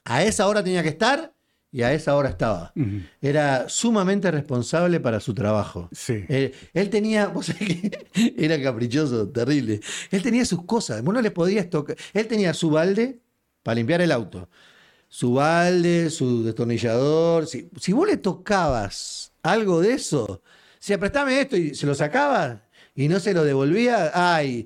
a 0.05 0.24
esa 0.24 0.48
hora 0.48 0.63
tenía 0.63 0.82
que 0.82 0.89
estar 0.89 1.32
y 1.75 1.84
a 1.84 1.91
esa 1.91 2.15
hora 2.15 2.29
estaba. 2.29 2.72
Era 3.22 3.67
sumamente 3.67 4.32
responsable 4.32 5.01
para 5.01 5.20
su 5.20 5.34
trabajo. 5.34 5.89
Sí. 5.91 6.24
Eh, 6.29 6.53
él 6.74 6.89
tenía, 6.89 7.27
vos 7.34 7.48
sabés 7.48 7.67
que 7.67 8.34
era 8.38 8.62
caprichoso, 8.63 9.27
terrible. 9.27 9.82
Él 10.10 10.22
tenía 10.22 10.46
sus 10.46 10.63
cosas, 10.63 11.03
vos 11.03 11.13
no 11.13 11.22
le 11.22 11.32
podías 11.32 11.70
tocar. 11.70 11.98
Él 12.13 12.27
tenía 12.27 12.53
su 12.53 12.70
balde 12.70 13.20
para 13.62 13.75
limpiar 13.75 14.00
el 14.00 14.13
auto, 14.13 14.48
su 15.10 15.34
balde, 15.34 16.10
su 16.12 16.46
destornillador. 16.46 17.46
Si, 17.46 17.70
si 17.77 17.91
vos 17.91 18.08
le 18.08 18.15
tocabas 18.15 19.34
algo 19.44 19.82
de 19.82 19.96
eso, 19.96 20.41
si 20.79 20.94
aprestame 20.94 21.41
esto 21.41 21.58
y 21.58 21.75
se 21.75 21.86
lo 21.86 21.94
sacaba 21.94 22.63
y 22.96 23.10
no 23.10 23.20
se 23.20 23.34
lo 23.34 23.44
devolvía, 23.44 24.12
ay, 24.13 24.65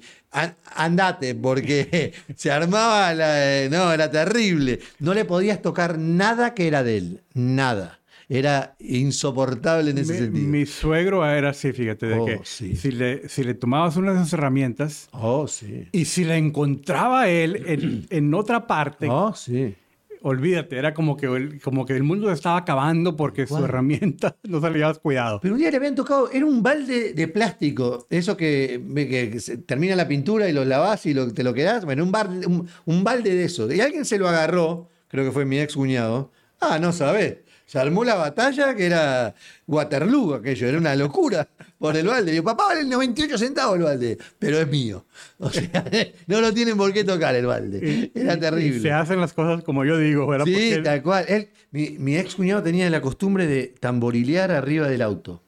andate, 0.76 1.36
porque 1.36 2.14
se 2.36 2.52
armaba 2.52 3.14
la. 3.14 3.64
eh, 3.64 3.70
No, 3.70 3.92
era 3.92 4.10
terrible. 4.12 4.80
No 5.00 5.14
le 5.14 5.26
podías 5.26 5.62
tocar 5.62 5.98
nada 5.98 6.54
que 6.54 6.68
era 6.68 6.84
de 6.84 6.98
él, 6.98 7.22
nada. 7.34 8.00
Era 8.32 8.76
insoportable 8.80 9.90
en 9.90 9.98
ese 9.98 10.14
Mi, 10.14 10.20
sentido. 10.20 10.48
mi 10.48 10.66
suegro 10.68 11.26
era 11.28 11.50
así, 11.50 11.74
fíjate, 11.74 12.06
de 12.06 12.14
Oh, 12.20 12.26
que 12.26 12.40
sí. 12.44 12.76
si, 12.76 12.92
le, 12.92 13.28
si 13.28 13.44
le 13.44 13.56
tomabas 13.56 13.98
una 13.98 14.12
de 14.14 14.18
esas 14.20 14.34
herramientas 14.34 15.10
Oh, 15.14 15.48
sí. 15.48 15.88
y 15.92 16.06
si 16.06 16.24
la 16.26 16.38
encontraba 16.38 17.28
él 17.28 17.64
en, 17.66 18.06
en 18.12 18.34
otra 18.36 18.68
parte, 18.68 19.08
Oh, 19.10 19.34
sí. 19.34 19.74
Olvídate, 20.22 20.78
era 20.78 20.94
como 20.94 21.16
que, 21.18 21.26
el, 21.28 21.62
como 21.62 21.86
que 21.86 21.96
el 21.96 22.04
mundo 22.04 22.28
se 22.28 22.34
estaba 22.34 22.58
acabando 22.58 23.16
porque 23.16 23.48
su 23.48 23.58
herramienta 23.64 24.36
no 24.44 24.60
se 24.62 24.70
le 24.70 24.94
cuidado. 25.02 25.40
Pero 25.42 25.54
un 25.56 25.60
día 25.60 25.72
le 25.72 25.78
habían 25.78 25.96
tocado, 25.96 26.30
era 26.32 26.46
un 26.46 26.62
balde 26.64 27.14
de 27.14 27.28
plástico, 27.28 28.08
eso 28.10 28.36
que, 28.38 28.82
que- 28.96 29.30
que 29.32 29.40
se- 29.40 29.58
termina 29.58 29.96
la 29.96 30.08
pintura 30.08 30.50
y 30.50 30.54
lo 30.54 30.66
lavás 30.66 31.06
y 31.06 31.14
lo- 31.14 31.34
te 31.34 31.44
lo 31.44 31.54
quedás, 31.54 31.86
bueno, 31.86 32.04
un, 32.04 32.12
balde- 32.12 32.46
un, 32.48 32.68
un 32.86 33.04
balde 33.04 33.34
de 33.36 33.44
eso. 33.46 33.72
Y 33.72 33.82
alguien 33.82 34.06
se 34.06 34.18
lo 34.18 34.28
agarró, 34.28 34.90
creo 35.08 35.26
que 35.26 35.32
fue 35.32 35.46
mi 35.46 35.60
ex 35.60 35.76
cuñado. 35.76 36.32
Ah, 36.60 36.80
no 36.80 36.92
sabés. 36.92 37.38
Se 37.66 37.78
armó 37.80 38.04
la 38.04 38.16
batalla 38.16 38.74
que 38.76 38.86
era 38.88 39.36
Waterloo 39.68 40.34
aquello, 40.34 40.68
era 40.68 40.78
una 40.78 40.96
locura 40.96 41.48
por 41.80 41.98
el 41.98 42.06
balde. 42.06 42.32
Digo, 42.32 42.44
papá 42.44 42.66
vale 42.68 42.84
98 42.86 43.38
centavos 43.38 43.78
el 43.78 43.84
balde, 43.84 44.18
pero 44.38 44.60
es 44.60 44.68
mío. 44.68 45.06
O 45.40 45.50
sea, 45.50 45.84
no 46.28 46.42
lo 46.42 46.54
tienen 46.54 46.78
por 46.78 46.94
qué 46.94 47.04
tocar 47.04 47.34
el 47.36 47.46
balde. 47.48 48.12
Era 48.14 48.34
Y- 48.34 48.38
y 48.38 48.40
terrible. 48.40 48.80
se 48.82 48.92
hacen 48.92 49.20
las 49.20 49.34
cosas 49.34 49.64
como 49.64 49.84
yo 49.86 49.98
digo, 49.98 50.28
¿verdad? 50.28 50.46
Sí, 50.46 50.54
Porque- 50.74 50.82
tal 50.84 51.02
cual. 51.02 51.26
Él, 51.28 51.50
mi, 51.72 51.92
mi 51.98 52.18
ex 52.18 52.36
cuñado 52.36 52.62
tenía 52.62 52.90
la 52.90 53.02
costumbre 53.02 53.48
de 53.48 53.74
tamborilear 53.80 54.52
arriba 54.52 54.88
del 54.90 55.02
auto, 55.02 55.42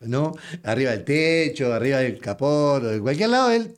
¿no? 0.00 0.34
Arriba 0.62 0.90
del 0.92 1.04
techo, 1.04 1.72
arriba 1.72 1.98
del 1.98 2.18
capot, 2.18 2.82
o 2.82 2.86
de 2.86 3.00
cualquier 3.00 3.30
lado, 3.30 3.50
él. 3.50 3.74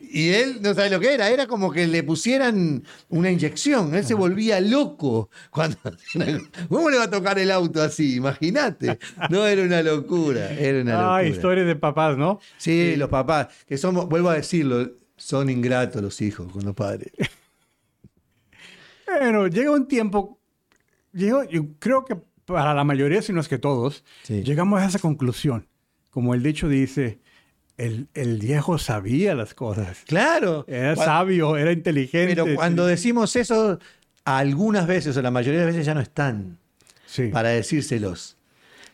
Y 0.00 0.28
él 0.30 0.58
no 0.62 0.74
sabe 0.74 0.90
lo 0.90 1.00
que 1.00 1.12
era, 1.14 1.28
era 1.30 1.46
como 1.46 1.70
que 1.72 1.86
le 1.86 2.02
pusieran 2.02 2.82
una 3.08 3.30
inyección. 3.30 3.94
Él 3.94 4.04
se 4.04 4.14
volvía 4.14 4.60
loco 4.60 5.30
cuando. 5.50 5.76
¿Cómo 6.68 6.90
le 6.90 6.98
va 6.98 7.04
a 7.04 7.10
tocar 7.10 7.38
el 7.38 7.50
auto 7.50 7.82
así? 7.82 8.16
Imagínate. 8.16 8.98
No, 9.30 9.46
era 9.46 9.62
una 9.62 9.82
locura. 9.82 10.50
Era 10.52 10.82
una 10.82 10.92
locura. 10.92 11.16
Ah, 11.16 11.24
historias 11.24 11.66
de 11.66 11.76
papás, 11.76 12.16
¿no? 12.16 12.40
Sí, 12.58 12.96
los 12.96 13.08
papás, 13.08 13.48
que 13.66 13.76
somos, 13.78 14.08
vuelvo 14.08 14.28
a 14.30 14.34
decirlo, 14.34 14.90
son 15.16 15.50
ingratos 15.50 16.02
los 16.02 16.20
hijos 16.20 16.50
con 16.52 16.64
los 16.64 16.74
padres. 16.74 17.12
Bueno, 19.06 19.48
llega 19.48 19.72
un 19.72 19.88
tiempo, 19.88 20.38
yo 21.12 21.42
creo 21.80 22.04
que 22.04 22.16
para 22.44 22.72
la 22.74 22.84
mayoría, 22.84 23.20
si 23.22 23.32
no 23.32 23.40
es 23.40 23.48
que 23.48 23.58
todos, 23.58 24.04
Sí. 24.22 24.42
llegamos 24.44 24.80
a 24.80 24.86
esa 24.86 25.00
conclusión. 25.00 25.66
Como 26.10 26.32
el 26.32 26.42
dicho 26.44 26.68
dice, 26.68 27.18
el, 27.86 28.08
el 28.14 28.38
viejo 28.38 28.78
sabía 28.78 29.34
las 29.34 29.54
cosas. 29.54 29.98
Claro. 30.06 30.64
Era 30.68 30.94
Cuando- 30.94 31.04
sabio, 31.04 31.56
era 31.56 31.72
inteligente. 31.72 32.34
Pero 32.34 32.54
cuando 32.54 32.84
sí. 32.84 32.90
decimos 32.90 33.34
eso, 33.36 33.78
algunas 34.24 34.86
veces 34.86 35.16
o 35.16 35.22
la 35.22 35.30
mayoría 35.30 35.60
de 35.60 35.66
veces 35.66 35.86
ya 35.86 35.94
no 35.94 36.00
están 36.00 36.58
Sí. 37.06 37.28
para 37.28 37.48
decírselos. 37.50 38.36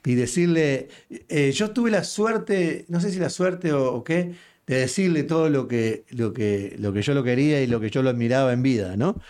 Y 0.04 0.14
decirle, 0.14 0.88
eh, 1.28 1.50
yo 1.52 1.70
tuve 1.72 1.90
la 1.90 2.04
suerte, 2.04 2.84
no 2.88 3.00
sé 3.00 3.10
si 3.10 3.18
la 3.18 3.28
suerte 3.28 3.72
o, 3.72 3.92
o 3.92 4.04
qué, 4.04 4.34
de 4.66 4.76
decirle 4.78 5.24
todo 5.24 5.50
lo 5.50 5.66
que, 5.68 6.04
lo, 6.10 6.32
que, 6.32 6.76
lo 6.78 6.92
que 6.92 7.02
yo 7.02 7.12
lo 7.14 7.24
quería 7.24 7.60
y 7.62 7.66
lo 7.66 7.80
que 7.80 7.90
yo 7.90 8.02
lo 8.02 8.10
admiraba 8.10 8.52
en 8.52 8.62
vida, 8.62 8.96
¿no? 8.96 9.20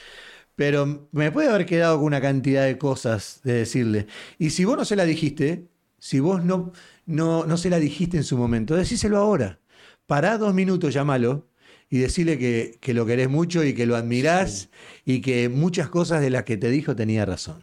Pero 0.55 1.09
me 1.13 1.31
puede 1.33 1.49
haber 1.51 1.67
quedado 1.67 1.97
con 1.97 2.07
una 2.07 2.21
cantidad 2.21 2.65
de 2.65 2.79
cosas 2.79 3.41
de 3.45 3.53
decirle. 3.55 4.07
Y 4.39 4.51
si 4.51 4.65
vos 4.65 4.77
no 4.77 4.85
se 4.85 4.97
la 4.97 5.05
dijiste, 5.05 5.65
si 6.07 6.21
vos 6.21 6.45
no, 6.45 6.73
no, 7.07 7.45
no 7.47 7.57
se 7.57 7.69
la 7.69 7.79
dijiste 7.81 8.17
en 8.17 8.23
su 8.25 8.37
momento, 8.37 8.77
decíselo 8.77 9.17
ahora. 9.19 9.59
Pará 10.07 10.39
dos 10.39 10.55
minutos, 10.55 10.95
llámalo 10.95 11.49
y 11.91 11.99
decirle 11.99 12.39
que, 12.39 12.79
que 12.81 12.95
lo 12.95 13.07
querés 13.07 13.29
mucho 13.29 13.65
y 13.65 13.75
que 13.75 13.87
lo 13.87 13.97
admirás 13.97 14.69
y 15.05 15.21
que 15.21 15.49
muchas 15.49 15.89
cosas 15.89 16.21
de 16.21 16.31
las 16.31 16.45
que 16.45 16.57
te 16.57 16.71
dijo 16.71 16.95
tenía 16.95 17.25
razón. 17.27 17.61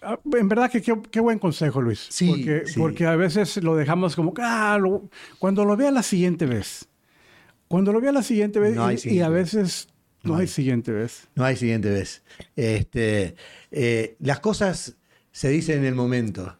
Ah, 0.00 0.18
En 0.38 0.48
verdad 0.48 0.70
que 0.70 0.80
qué, 0.80 0.94
qué 1.10 1.20
buen 1.20 1.38
consejo, 1.38 1.82
Luis. 1.82 2.06
Sí, 2.08 2.28
porque, 2.28 2.62
sí. 2.66 2.80
porque 2.80 3.04
a 3.06 3.14
veces 3.16 3.62
lo 3.62 3.76
dejamos 3.76 4.16
como, 4.16 4.32
ah, 4.38 4.78
lo- 4.80 5.10
cuando 5.38 5.66
lo 5.66 5.76
vea 5.76 5.90
la 5.90 6.02
siguiente 6.02 6.46
vez. 6.46 6.88
Cuando 7.68 7.92
lo 7.92 8.00
vea 8.00 8.12
la 8.12 8.22
siguiente 8.22 8.58
vez. 8.58 8.74
No 8.74 8.90
y- 8.90 9.20
a 9.20 9.28
veces 9.28 9.88
no, 10.22 10.30
No 10.32 10.36
hay 10.38 10.42
hay. 10.42 10.48
siguiente 10.48 10.92
vez. 10.92 11.28
No 11.34 11.44
hay 11.44 11.56
siguiente 11.56 11.90
vez. 11.90 12.22
Este, 12.56 13.36
eh, 13.70 14.16
las 14.20 14.40
cosas 14.40 14.96
se 15.30 15.50
dicen 15.50 15.80
en 15.80 15.84
el 15.84 15.94
momento. 15.94 16.58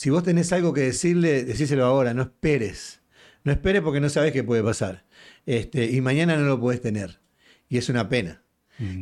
Si 0.00 0.10
vos 0.10 0.22
tenés 0.22 0.52
algo 0.52 0.72
que 0.72 0.82
decirle, 0.82 1.42
decíselo 1.42 1.84
ahora, 1.84 2.14
no 2.14 2.22
esperes. 2.22 3.00
No 3.42 3.50
esperes 3.50 3.82
porque 3.82 3.98
no 3.98 4.08
sabes 4.08 4.30
qué 4.30 4.44
puede 4.44 4.62
pasar. 4.62 5.04
Este, 5.44 5.86
y 5.90 6.00
mañana 6.00 6.36
no 6.36 6.44
lo 6.46 6.60
podés 6.60 6.80
tener. 6.80 7.18
Y 7.68 7.78
es 7.78 7.88
una 7.88 8.08
pena. 8.08 8.44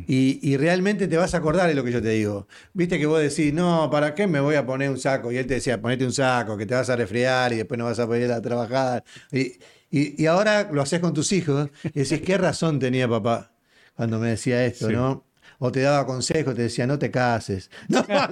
Y, 0.07 0.39
y 0.41 0.57
realmente 0.57 1.07
te 1.07 1.15
vas 1.15 1.35
a 1.35 1.37
acordar 1.37 1.67
de 1.69 1.75
lo 1.75 1.83
que 1.83 1.91
yo 1.91 2.01
te 2.01 2.09
digo. 2.09 2.47
Viste 2.73 2.97
que 2.97 3.05
vos 3.05 3.21
decís, 3.21 3.53
no, 3.53 3.91
¿para 3.91 4.15
qué 4.15 4.25
me 4.25 4.39
voy 4.39 4.55
a 4.55 4.65
poner 4.65 4.89
un 4.89 4.97
saco? 4.97 5.31
Y 5.31 5.37
él 5.37 5.45
te 5.45 5.53
decía, 5.53 5.79
ponete 5.79 6.03
un 6.03 6.11
saco, 6.13 6.57
que 6.57 6.65
te 6.65 6.73
vas 6.73 6.89
a 6.89 6.95
resfriar 6.95 7.53
y 7.53 7.57
después 7.57 7.77
no 7.77 7.85
vas 7.85 7.99
a 7.99 8.07
poder 8.07 8.23
ir 8.23 8.31
a 8.31 8.41
trabajar. 8.41 9.03
Y, 9.31 9.59
y- 9.91 10.19
y 10.23 10.25
ahora 10.25 10.67
lo 10.71 10.81
haces 10.81 10.99
con 10.99 11.13
tus 11.13 11.31
hijos 11.31 11.69
y 11.83 11.99
decís, 11.99 12.21
¿qué 12.21 12.39
razón 12.39 12.79
tenía 12.79 13.07
papá 13.07 13.51
cuando 13.95 14.17
me 14.17 14.29
decía 14.29 14.65
esto, 14.65 14.87
Sí. 14.87 14.93
no? 14.93 15.27
O 15.59 15.71
te 15.71 15.81
daba 15.81 16.05
consejos, 16.05 16.53
te 16.55 16.63
decía, 16.63 16.85
no 16.87 16.99
te 16.99 17.09
cases. 17.11 17.69
No, 17.89 18.03
no, 18.07 18.27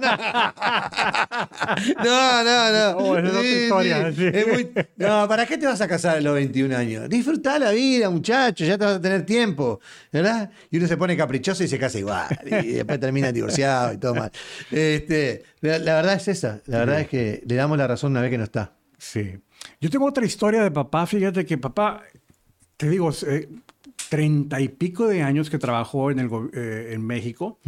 no. 2.71 2.71
no, 2.71 2.97
Oh, 3.05 3.17
esa 3.17 3.27
es 3.27 3.33
otra 3.33 3.41
Sí, 3.41 3.47
historia, 3.63 4.09
sí. 4.11 4.15
sí. 4.17 4.29
Es 4.33 4.47
muy- 4.47 4.71
No, 4.97 5.27
¿para 5.27 5.45
qué 5.45 5.57
te 5.57 5.65
vas 5.65 5.81
a 5.81 5.87
casar 5.87 6.17
a 6.17 6.21
los 6.21 6.33
21 6.33 6.73
años? 6.75 7.09
Disfrutá 7.09 7.59
la 7.59 7.71
vida, 7.71 8.09
muchacho, 8.09 8.63
ya 8.65 8.77
te 8.77 8.85
vas 8.85 8.95
a 8.97 9.01
tener 9.01 9.25
tiempo, 9.25 9.79
¿verdad? 10.11 10.49
Y 10.71 10.77
uno 10.77 10.87
se 10.87 10.97
pone 10.97 11.17
caprichoso 11.17 11.63
y 11.63 11.67
se 11.67 11.77
casa 11.79 11.99
igual, 11.99 12.27
y 12.45 12.73
después 12.73 12.99
termina 12.99 13.31
divorciado 13.31 13.93
y 13.93 13.97
todo 13.97 14.15
mal. 14.15 14.31
Este, 14.71 15.43
la, 15.61 15.79
la 15.79 15.95
verdad 15.95 16.13
es 16.15 16.27
esa, 16.27 16.61
la 16.67 16.79
verdad 16.79 17.01
es 17.01 17.07
que 17.07 17.43
le 17.45 17.55
damos 17.55 17.77
la 17.77 17.87
razón 17.87 18.11
una 18.11 18.21
vez 18.21 18.31
que 18.31 18.37
no 18.37 18.43
está. 18.43 18.73
Sí. 18.97 19.37
Yo 19.81 19.89
tengo 19.89 20.05
otra 20.05 20.25
historia 20.25 20.63
de 20.63 20.71
papá. 20.71 21.05
Fíjate 21.05 21.45
que 21.45 21.57
papá, 21.57 22.03
te 22.77 22.89
digo, 22.89 23.11
eh, 23.27 23.47
treinta 24.09 24.61
y 24.61 24.69
pico 24.69 25.07
de 25.07 25.21
años 25.21 25.49
que 25.49 25.57
trabajó 25.57 26.11
en, 26.11 26.19
el, 26.19 26.29
eh, 26.53 26.91
en 26.93 27.05
México 27.05 27.59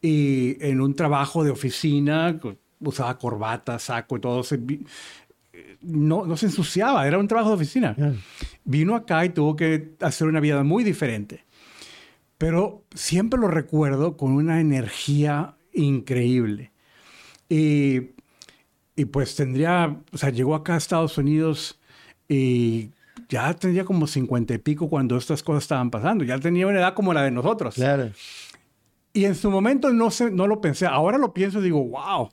y 0.00 0.56
en 0.60 0.80
un 0.80 0.94
trabajo 0.94 1.44
de 1.44 1.50
oficina, 1.50 2.38
usaba 2.80 3.18
corbata, 3.18 3.78
saco 3.78 4.16
y 4.16 4.20
todo. 4.20 4.42
se 4.42 4.56
eh, 5.52 5.76
no, 5.82 6.26
no 6.26 6.36
se 6.36 6.46
ensuciaba, 6.46 7.06
era 7.06 7.18
un 7.18 7.28
trabajo 7.28 7.50
de 7.50 7.56
oficina. 7.56 7.96
Vino 8.64 8.94
acá 8.94 9.24
y 9.24 9.30
tuvo 9.30 9.56
que 9.56 9.94
hacer 10.00 10.26
una 10.26 10.40
vida 10.40 10.62
muy 10.62 10.84
diferente. 10.84 11.44
Pero 12.38 12.84
siempre 12.94 13.38
lo 13.38 13.48
recuerdo 13.48 14.16
con 14.16 14.32
una 14.32 14.60
energía 14.60 15.54
increíble. 15.72 16.72
Y 17.48 18.12
y 18.94 19.06
pues 19.06 19.34
tendría, 19.34 19.96
o 20.12 20.18
sea, 20.18 20.30
llegó 20.30 20.54
acá 20.54 20.74
a 20.74 20.78
Estados 20.78 21.16
Unidos 21.18 21.80
y 22.28 22.90
ya 23.28 23.52
tendría 23.54 23.84
como 23.84 24.06
cincuenta 24.06 24.54
y 24.54 24.58
pico 24.58 24.88
cuando 24.88 25.16
estas 25.16 25.42
cosas 25.42 25.64
estaban 25.64 25.90
pasando. 25.90 26.24
Ya 26.24 26.38
tenía 26.38 26.66
una 26.66 26.78
edad 26.78 26.94
como 26.94 27.12
la 27.14 27.22
de 27.22 27.30
nosotros. 27.30 27.74
Claro. 27.74 28.10
Y 29.12 29.24
en 29.26 29.34
su 29.34 29.50
momento 29.50 29.92
no, 29.92 30.10
sé, 30.10 30.30
no 30.30 30.46
lo 30.46 30.60
pensé. 30.60 30.86
Ahora 30.86 31.18
lo 31.18 31.34
pienso 31.34 31.60
y 31.60 31.64
digo, 31.64 31.84
wow, 31.84 32.30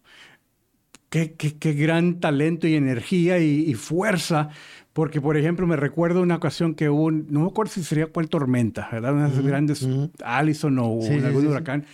qué, 1.09 1.33
qué- 1.33 1.57
qué 1.57 1.73
gran 1.73 2.19
talento 2.19 2.67
y 2.67 2.75
energía 2.75 3.39
y, 3.39 3.69
y 3.69 3.73
fuerza. 3.73 4.49
Porque, 4.93 5.21
por 5.21 5.37
ejemplo, 5.37 5.65
me 5.67 5.75
recuerdo 5.75 6.21
una 6.21 6.35
ocasión 6.35 6.73
que 6.75 6.89
hubo, 6.89 7.03
un- 7.05 7.27
no 7.29 7.41
me 7.41 7.47
acuerdo 7.47 7.71
si 7.73 7.83
sería 7.83 8.07
cuál 8.07 8.27
tormenta, 8.29 8.89
¿verdad? 8.91 9.13
Unas 9.13 9.39
grandes, 9.41 9.87
Allison 10.23 10.77
o 10.79 10.99
Sí, 11.01 11.13
algún 11.13 11.33
sí, 11.33 11.41
sí. 11.41 11.47
huracán, 11.47 11.85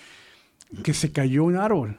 que 0.84 0.94
se 0.94 1.12
cayó 1.12 1.44
un 1.44 1.56
árbol. 1.58 1.98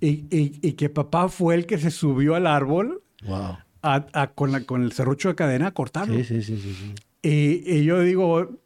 y, 0.00 0.08
y- 0.34 0.58
y 0.62 0.72
que 0.72 0.88
papá 0.88 1.28
fue 1.28 1.54
el 1.54 1.66
que 1.66 1.76
se 1.76 1.90
subió 1.90 2.34
al 2.34 2.46
árbol 2.46 3.02
Wow. 3.26 3.58
A- 3.82 4.06
a- 4.12 4.26
con, 4.32 4.52
la- 4.52 4.64
con 4.64 4.82
el 4.82 4.92
serrucho 4.92 5.28
de 5.28 5.34
cadena 5.34 5.68
a 5.68 5.70
cortarlo. 5.72 6.16
Sí, 6.18 6.24
sí, 6.24 6.42
sí, 6.42 6.56
sí, 6.58 6.74
sí. 6.74 6.94
Y, 7.22 7.62
y 7.78 7.84
yo 7.84 8.00
digo, 8.00 8.58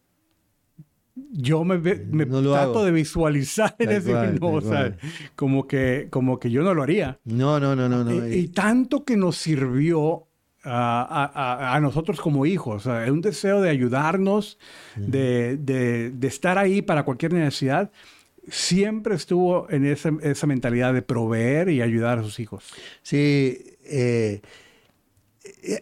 yo 1.32 1.64
me, 1.64 1.76
ve- 1.76 2.04
me 2.10 2.26
No 2.26 2.40
trato 2.42 2.56
hago. 2.56 2.84
de 2.84 2.90
visualizar 2.92 3.74
en 3.78 3.90
ese 3.90 4.12
no, 4.12 4.48
o 4.48 4.60
sea, 4.60 4.96
como 5.36 5.66
que, 5.68 6.08
como 6.10 6.38
que 6.40 6.50
yo 6.50 6.62
no 6.62 6.74
lo 6.74 6.82
haría. 6.82 7.18
No, 7.24 7.60
no, 7.60 7.76
no, 7.76 7.88
no, 7.88 8.02
no. 8.04 8.28
y, 8.28 8.34
y 8.34 8.48
tanto 8.48 9.04
que 9.04 9.16
nos 9.16 9.36
sirvió 9.36 10.26
a, 10.64 11.30
a- 11.34 11.74
a- 11.76 11.80
nosotros 11.80 12.20
como 12.20 12.46
hijos, 12.46 12.86
o 12.86 12.90
sea, 12.90 13.12
un 13.12 13.20
deseo 13.20 13.60
de 13.60 13.70
ayudarnos, 13.70 14.58
de, 14.96 15.56
de- 15.58 16.10
de 16.10 16.26
estar 16.26 16.58
ahí 16.58 16.82
para 16.82 17.04
cualquier 17.04 17.32
necesidad, 17.34 17.92
siempre 18.48 19.14
estuvo 19.14 19.68
en 19.70 19.84
esa, 19.86 20.10
esa 20.22 20.46
mentalidad 20.46 20.92
de 20.94 21.02
proveer 21.02 21.68
y 21.68 21.80
ayudar 21.82 22.18
a 22.18 22.22
sus 22.22 22.40
hijos. 22.40 22.64
Sí, 23.02 23.16
eh, 23.16 23.78
eh, 23.84 24.40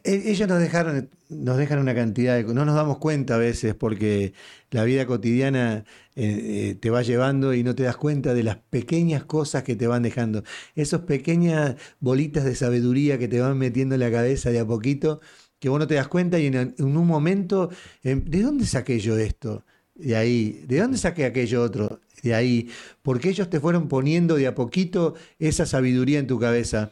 ellos 0.04 0.48
nos 0.48 0.60
dejaron, 0.60 1.10
nos 1.28 1.56
dejan 1.56 1.78
una 1.78 1.94
cantidad 1.94 2.36
de... 2.36 2.44
No 2.54 2.64
nos 2.64 2.74
damos 2.74 2.98
cuenta 2.98 3.36
a 3.36 3.38
veces 3.38 3.74
porque 3.74 4.32
la 4.70 4.84
vida 4.84 5.06
cotidiana 5.06 5.84
eh, 6.14 6.70
eh, 6.70 6.74
te 6.80 6.90
va 6.90 7.02
llevando 7.02 7.54
y 7.54 7.62
no 7.62 7.74
te 7.74 7.84
das 7.84 7.96
cuenta 7.96 8.34
de 8.34 8.42
las 8.42 8.56
pequeñas 8.56 9.24
cosas 9.24 9.62
que 9.62 9.76
te 9.76 9.86
van 9.86 10.02
dejando. 10.02 10.42
Esas 10.74 11.02
pequeñas 11.02 11.76
bolitas 12.00 12.44
de 12.44 12.54
sabiduría 12.54 13.18
que 13.18 13.28
te 13.28 13.40
van 13.40 13.58
metiendo 13.58 13.94
en 13.94 14.00
la 14.00 14.10
cabeza 14.10 14.50
de 14.50 14.60
a 14.60 14.66
poquito, 14.66 15.20
que 15.58 15.68
vos 15.68 15.78
no 15.78 15.86
te 15.86 15.94
das 15.94 16.08
cuenta 16.08 16.38
y 16.38 16.46
en, 16.46 16.74
un 16.78 17.06
momento, 17.06 17.70
eh, 18.02 18.20
¿de 18.24 18.42
dónde 18.42 18.66
saqué 18.66 18.98
yo 18.98 19.16
esto? 19.16 19.64
De 19.94 20.16
ahí. 20.16 20.64
¿De 20.66 20.80
dónde 20.80 20.98
saqué 20.98 21.24
aquello 21.24 21.62
otro? 21.62 22.00
De 22.22 22.34
ahí. 22.34 22.68
Porque 23.02 23.28
ellos 23.30 23.48
te 23.48 23.60
fueron 23.60 23.88
poniendo 23.88 24.36
de 24.36 24.46
a 24.48 24.54
poquito 24.54 25.14
esa 25.38 25.66
sabiduría 25.66 26.18
en 26.18 26.26
tu 26.26 26.38
cabeza. 26.38 26.90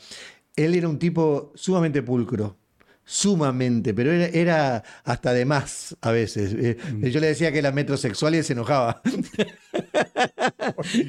Él 0.56 0.74
era 0.74 0.88
un 0.88 0.98
tipo 0.98 1.52
sumamente 1.54 2.02
pulcro, 2.02 2.59
sumamente, 3.12 3.92
pero 3.92 4.12
era, 4.12 4.26
era 4.26 4.84
hasta 5.02 5.32
de 5.32 5.44
más 5.44 5.96
a 6.00 6.12
veces. 6.12 6.54
Eh, 6.56 6.76
Yo 7.10 7.18
le 7.18 7.26
decía 7.26 7.50
que 7.50 7.58
era 7.58 7.72
metrosexual 7.72 8.36
y 8.36 8.42
se 8.44 8.52
enojaba. 8.52 9.02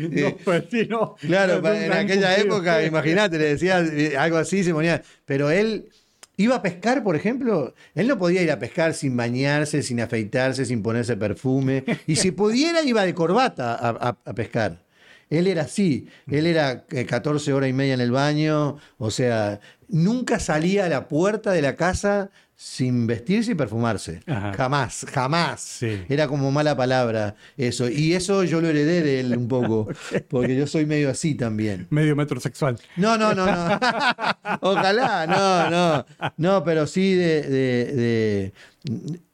No, 0.10 0.38
pues 0.44 0.64
sí, 0.72 0.88
no. 0.90 1.16
Claro, 1.20 1.62
en 1.74 1.92
aquella 1.92 2.36
época, 2.38 2.84
imagínate, 2.84 3.38
le 3.38 3.46
decía 3.46 3.80
eh, 3.82 4.18
algo 4.18 4.38
así, 4.38 4.64
se 4.64 4.74
ponía. 4.74 5.02
Pero 5.26 5.50
él 5.52 5.90
iba 6.38 6.56
a 6.56 6.62
pescar, 6.62 7.04
por 7.04 7.16
ejemplo, 7.16 7.74
él 7.96 8.08
no 8.08 8.18
podía 8.18 8.42
ir 8.42 8.52
a 8.52 8.60
pescar 8.60 8.94
sin 8.94 9.16
bañarse, 9.16 9.84
sin 9.84 10.02
afeitarse, 10.02 10.66
sin 10.66 10.82
ponerse 10.82 11.16
perfume. 11.18 11.84
Y 12.08 12.16
si 12.16 12.32
pudiera, 12.32 12.82
iba 12.84 13.04
de 13.06 13.14
corbata 13.14 13.76
a, 13.76 13.90
a- 13.90 14.18
a 14.26 14.34
pescar. 14.34 14.84
Él 15.30 15.48
era 15.48 15.62
así, 15.62 16.08
él 16.30 16.46
era 16.46 16.84
eh, 16.92 17.06
14 17.06 17.54
horas 17.54 17.70
y 17.70 17.74
media 17.74 17.94
en 17.94 18.02
el 18.02 18.12
baño, 18.12 18.78
o 18.98 19.12
sea, 19.12 19.62
nunca 19.92 20.40
salía 20.40 20.86
a 20.86 20.90
la 20.90 21.08
puerta 21.08 21.52
de 21.52 21.62
la 21.62 21.76
casa 21.76 22.32
sin 22.56 23.08
vestirse 23.08 23.54
y 23.54 23.56
perfumarse. 23.56 24.22
Ajá. 24.28 24.54
Jamás, 24.54 25.06
jamás. 25.12 25.62
Sí. 25.62 26.02
Era 26.10 26.28
como 26.28 26.52
mala 26.52 26.78
palabra 26.78 27.36
eso. 27.58 27.90
Y 27.90 28.14
eso 28.14 28.44
yo 28.44 28.62
lo 28.62 28.70
heredé 28.70 29.02
de 29.02 29.20
él 29.20 29.36
un 29.36 29.48
poco, 29.48 29.88
porque 30.30 30.56
yo 30.56 30.68
soy 30.68 30.86
medio 30.86 31.10
así 31.10 31.34
también. 31.36 31.88
Medio 31.90 32.16
metrosexual. 32.16 32.78
No, 32.98 33.18
no, 33.18 33.34
no, 33.34 33.46
no. 33.48 33.80
Ojalá, 34.62 35.26
no, 35.28 35.70
no. 35.70 36.06
No, 36.38 36.64
pero 36.64 36.86
sí 36.88 37.14
de... 37.16 37.42
de- 37.44 37.86
de- 37.96 38.54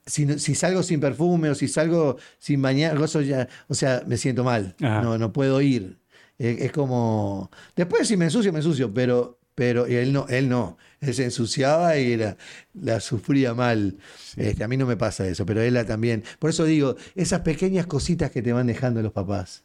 si, 0.06 0.56
salgo 0.56 0.84
sin 0.84 1.02
perfume 1.02 1.50
o 1.50 1.56
si 1.56 1.67
salgo 1.67 2.15
sin 2.39 2.62
bañar, 2.62 2.96
eso 3.02 3.20
ya, 3.22 3.50
o 3.67 3.74
sea, 3.74 4.04
me 4.08 4.15
siento 4.15 4.46
mal. 4.46 4.74
Ajá. 4.82 5.02
No, 5.02 5.17
no 5.17 5.34
puedo 5.34 5.60
ir. 5.60 6.00
Es, 6.38 6.62
es 6.62 6.72
como... 6.72 7.52
Después 7.76 8.08
si 8.08 8.15
me 8.15 8.24
ensucio, 8.26 8.54
me 8.54 8.60
ensucio, 8.60 8.93
pero... 8.93 9.37
Pero 9.58 9.88
él 9.88 10.13
no, 10.13 10.28
él 10.28 10.50
no. 10.50 10.78
Él 11.02 11.15
se 11.15 11.24
ensuciaba 11.24 11.98
y 11.98 12.15
la, 12.15 12.38
la 12.76 13.00
sufría 13.00 13.56
mal. 13.56 13.98
Este, 14.36 14.63
a 14.63 14.67
mí 14.67 14.78
no 14.78 14.86
me 14.86 14.98
pasa 14.98 15.28
eso, 15.28 15.48
pero 15.48 15.63
él 15.63 15.74
la 15.74 15.84
también. 15.84 16.24
Por 16.38 16.52
eso 16.52 16.63
digo, 16.63 16.96
esas 17.15 17.39
pequeñas 17.41 17.88
cositas 17.88 18.30
que 18.30 18.43
te 18.43 18.54
van 18.54 18.67
dejando 18.67 19.02
los 19.02 19.13
papás. 19.13 19.63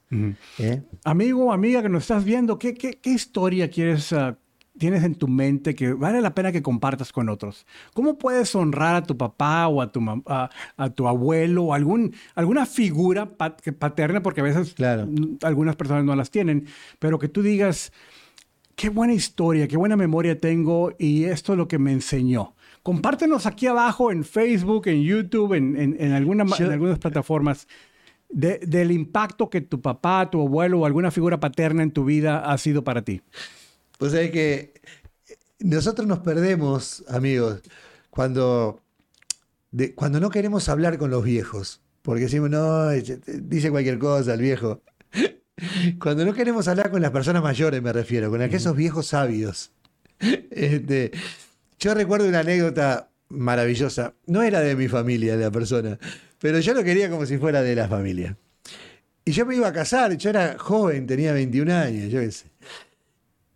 ¿eh? 0.58 0.80
Amigo, 1.04 1.52
amiga 1.52 1.82
que 1.82 1.90
nos 1.90 2.04
estás 2.04 2.24
viendo, 2.24 2.58
¿qué, 2.58 2.72
qué, 2.72 2.92
qué 3.02 3.10
historia 3.10 3.68
quieres, 3.68 4.14
ah, 4.14 4.38
tienes 4.78 5.04
en 5.04 5.14
tu 5.14 5.28
mente 5.28 5.74
que 5.74 5.92
vale 5.92 6.22
la 6.22 6.34
pena 6.34 6.52
que 6.52 6.62
compartas 6.62 7.12
con 7.12 7.28
otros? 7.28 7.66
¿Cómo 7.92 8.16
puedes 8.16 8.54
honrar 8.54 8.94
a 8.94 9.02
tu 9.02 9.18
papá 9.18 9.68
o 9.68 9.82
a 9.82 9.92
tu, 9.92 10.00
a, 10.24 10.48
a 10.78 10.90
tu 10.90 11.06
abuelo 11.06 11.64
o 11.64 11.74
algún, 11.74 12.14
alguna 12.34 12.64
figura 12.64 13.36
paterna? 13.36 14.22
Porque 14.22 14.40
a 14.40 14.44
veces 14.44 14.72
Claro. 14.72 15.06
algunas 15.42 15.76
personas 15.76 16.02
no 16.06 16.16
las 16.16 16.30
tienen, 16.30 16.64
pero 16.98 17.18
que 17.18 17.28
tú 17.28 17.42
digas, 17.42 17.92
qué 18.76 18.88
buena 18.88 19.12
historia, 19.14 19.68
qué 19.68 19.76
buena 19.76 19.96
memoria 19.96 20.38
tengo 20.38 20.92
y 20.98 21.24
esto 21.24 21.52
es 21.52 21.58
lo 21.58 21.68
que 21.68 21.78
me 21.78 21.92
enseñó. 21.92 22.54
Compártenos 22.82 23.46
aquí 23.46 23.66
abajo 23.66 24.10
en 24.10 24.24
Facebook, 24.24 24.88
en 24.88 25.02
YouTube, 25.02 25.54
en, 25.54 25.76
en- 25.76 25.96
en 26.00 26.12
alguna 26.12 26.44
en 26.66 26.72
algunas 26.72 26.98
plataformas 26.98 27.68
de- 28.28 28.58
del 28.66 28.90
impacto 28.90 29.48
que 29.50 29.60
tu 29.60 29.80
papá, 29.80 30.28
tu 30.30 30.40
abuelo 30.40 30.80
o 30.80 30.86
alguna 30.86 31.10
figura 31.10 31.38
paterna 31.38 31.82
en 31.82 31.92
tu 31.92 32.04
vida 32.04 32.38
ha 32.50 32.58
sido 32.58 32.82
para 32.82 33.02
ti. 33.02 33.20
Pues 33.98 34.12
es 34.14 34.30
que 34.32 34.72
nosotros 35.60 36.08
nos 36.08 36.18
perdemos, 36.20 37.04
amigos, 37.08 37.60
cuando, 38.10 38.80
de- 39.70 39.94
cuando 39.94 40.18
no 40.18 40.30
queremos 40.30 40.68
hablar 40.68 40.98
con 40.98 41.10
los 41.10 41.22
viejos. 41.22 41.80
Porque 42.02 42.22
decimos, 42.22 42.50
no, 42.50 42.88
dice 42.88 43.70
cualquier 43.70 44.00
cosa 44.00 44.34
el 44.34 44.40
viejo. 44.40 44.80
Cuando 45.98 46.24
no 46.24 46.34
queremos 46.34 46.68
hablar 46.68 46.90
con 46.90 47.02
las 47.02 47.10
personas 47.10 47.42
mayores, 47.42 47.82
me 47.82 47.92
refiero, 47.92 48.30
con 48.30 48.42
aquellos 48.42 48.74
viejos 48.76 49.06
sabios. 49.06 49.72
Este, 50.50 51.10
yo 51.78 51.94
recuerdo 51.94 52.28
una 52.28 52.40
anécdota 52.40 53.10
maravillosa. 53.28 54.14
No 54.26 54.42
era 54.42 54.60
de 54.60 54.76
mi 54.76 54.88
familia 54.88 55.36
la 55.36 55.50
persona, 55.50 55.98
pero 56.38 56.60
yo 56.60 56.74
lo 56.74 56.84
quería 56.84 57.10
como 57.10 57.26
si 57.26 57.38
fuera 57.38 57.62
de 57.62 57.74
la 57.74 57.88
familia. 57.88 58.36
Y 59.24 59.32
yo 59.32 59.46
me 59.46 59.56
iba 59.56 59.68
a 59.68 59.72
casar, 59.72 60.16
yo 60.16 60.30
era 60.30 60.56
joven, 60.58 61.06
tenía 61.06 61.32
21 61.32 61.72
años, 61.72 62.10
yo 62.10 62.20
qué 62.20 62.30
sé. 62.30 62.46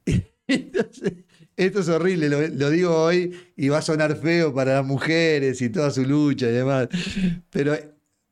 Entonces, 0.47 1.12
esto 1.57 1.81
es 1.81 1.88
horrible, 1.88 2.29
lo, 2.29 2.47
lo 2.47 2.71
digo 2.71 2.95
hoy 2.95 3.35
y 3.57 3.69
va 3.69 3.79
a 3.79 3.83
sonar 3.83 4.16
feo 4.16 4.55
para 4.55 4.75
las 4.75 4.85
mujeres 4.85 5.61
y 5.62 5.71
toda 5.71 5.90
su 5.90 6.05
lucha 6.05 6.49
y 6.49 6.53
demás. 6.53 6.88
Pero 7.51 7.77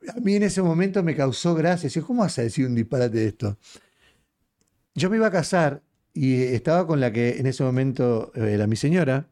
a 0.09 0.19
mí 0.21 0.35
en 0.35 0.43
ese 0.43 0.61
momento 0.61 1.03
me 1.03 1.15
causó 1.15 1.55
gracia. 1.55 1.89
¿Cómo 2.03 2.21
vas 2.23 2.37
a 2.39 2.43
decir 2.43 2.65
un 2.67 2.75
disparate 2.75 3.17
de 3.17 3.27
esto? 3.27 3.57
Yo 4.95 5.09
me 5.09 5.17
iba 5.17 5.27
a 5.27 5.31
casar 5.31 5.83
y 6.13 6.41
estaba 6.43 6.87
con 6.87 6.99
la 6.99 7.11
que 7.11 7.37
en 7.39 7.47
ese 7.47 7.63
momento 7.63 8.31
era 8.35 8.67
mi 8.67 8.75
señora. 8.75 9.27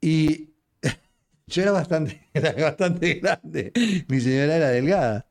Y 0.00 0.50
yo 1.46 1.62
era 1.62 1.72
bastante, 1.72 2.28
era 2.34 2.52
bastante 2.52 3.14
grande. 3.14 3.72
Mi 4.08 4.20
señora 4.20 4.56
era 4.56 4.68
delgada. 4.70 5.26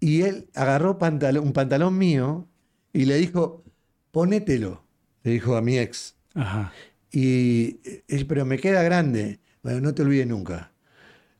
Y 0.00 0.22
él 0.22 0.48
agarró 0.54 0.98
pantalón- 0.98 1.42
un 1.42 1.52
pantalón 1.52 1.96
mío 1.98 2.48
y 2.92 3.06
le 3.06 3.16
dijo, 3.16 3.64
ponételo, 4.10 4.84
le 5.22 5.32
dijo 5.32 5.56
a 5.56 5.62
mi 5.62 5.78
ex. 5.78 6.16
Ajá. 6.34 6.72
Y, 7.10 7.80
eh, 8.08 8.24
pero 8.28 8.44
me 8.44 8.58
queda 8.58 8.82
grande. 8.82 9.40
Bueno, 9.62 9.80
no 9.80 9.94
te 9.94 10.02
olvides 10.02 10.26
nunca. 10.26 10.72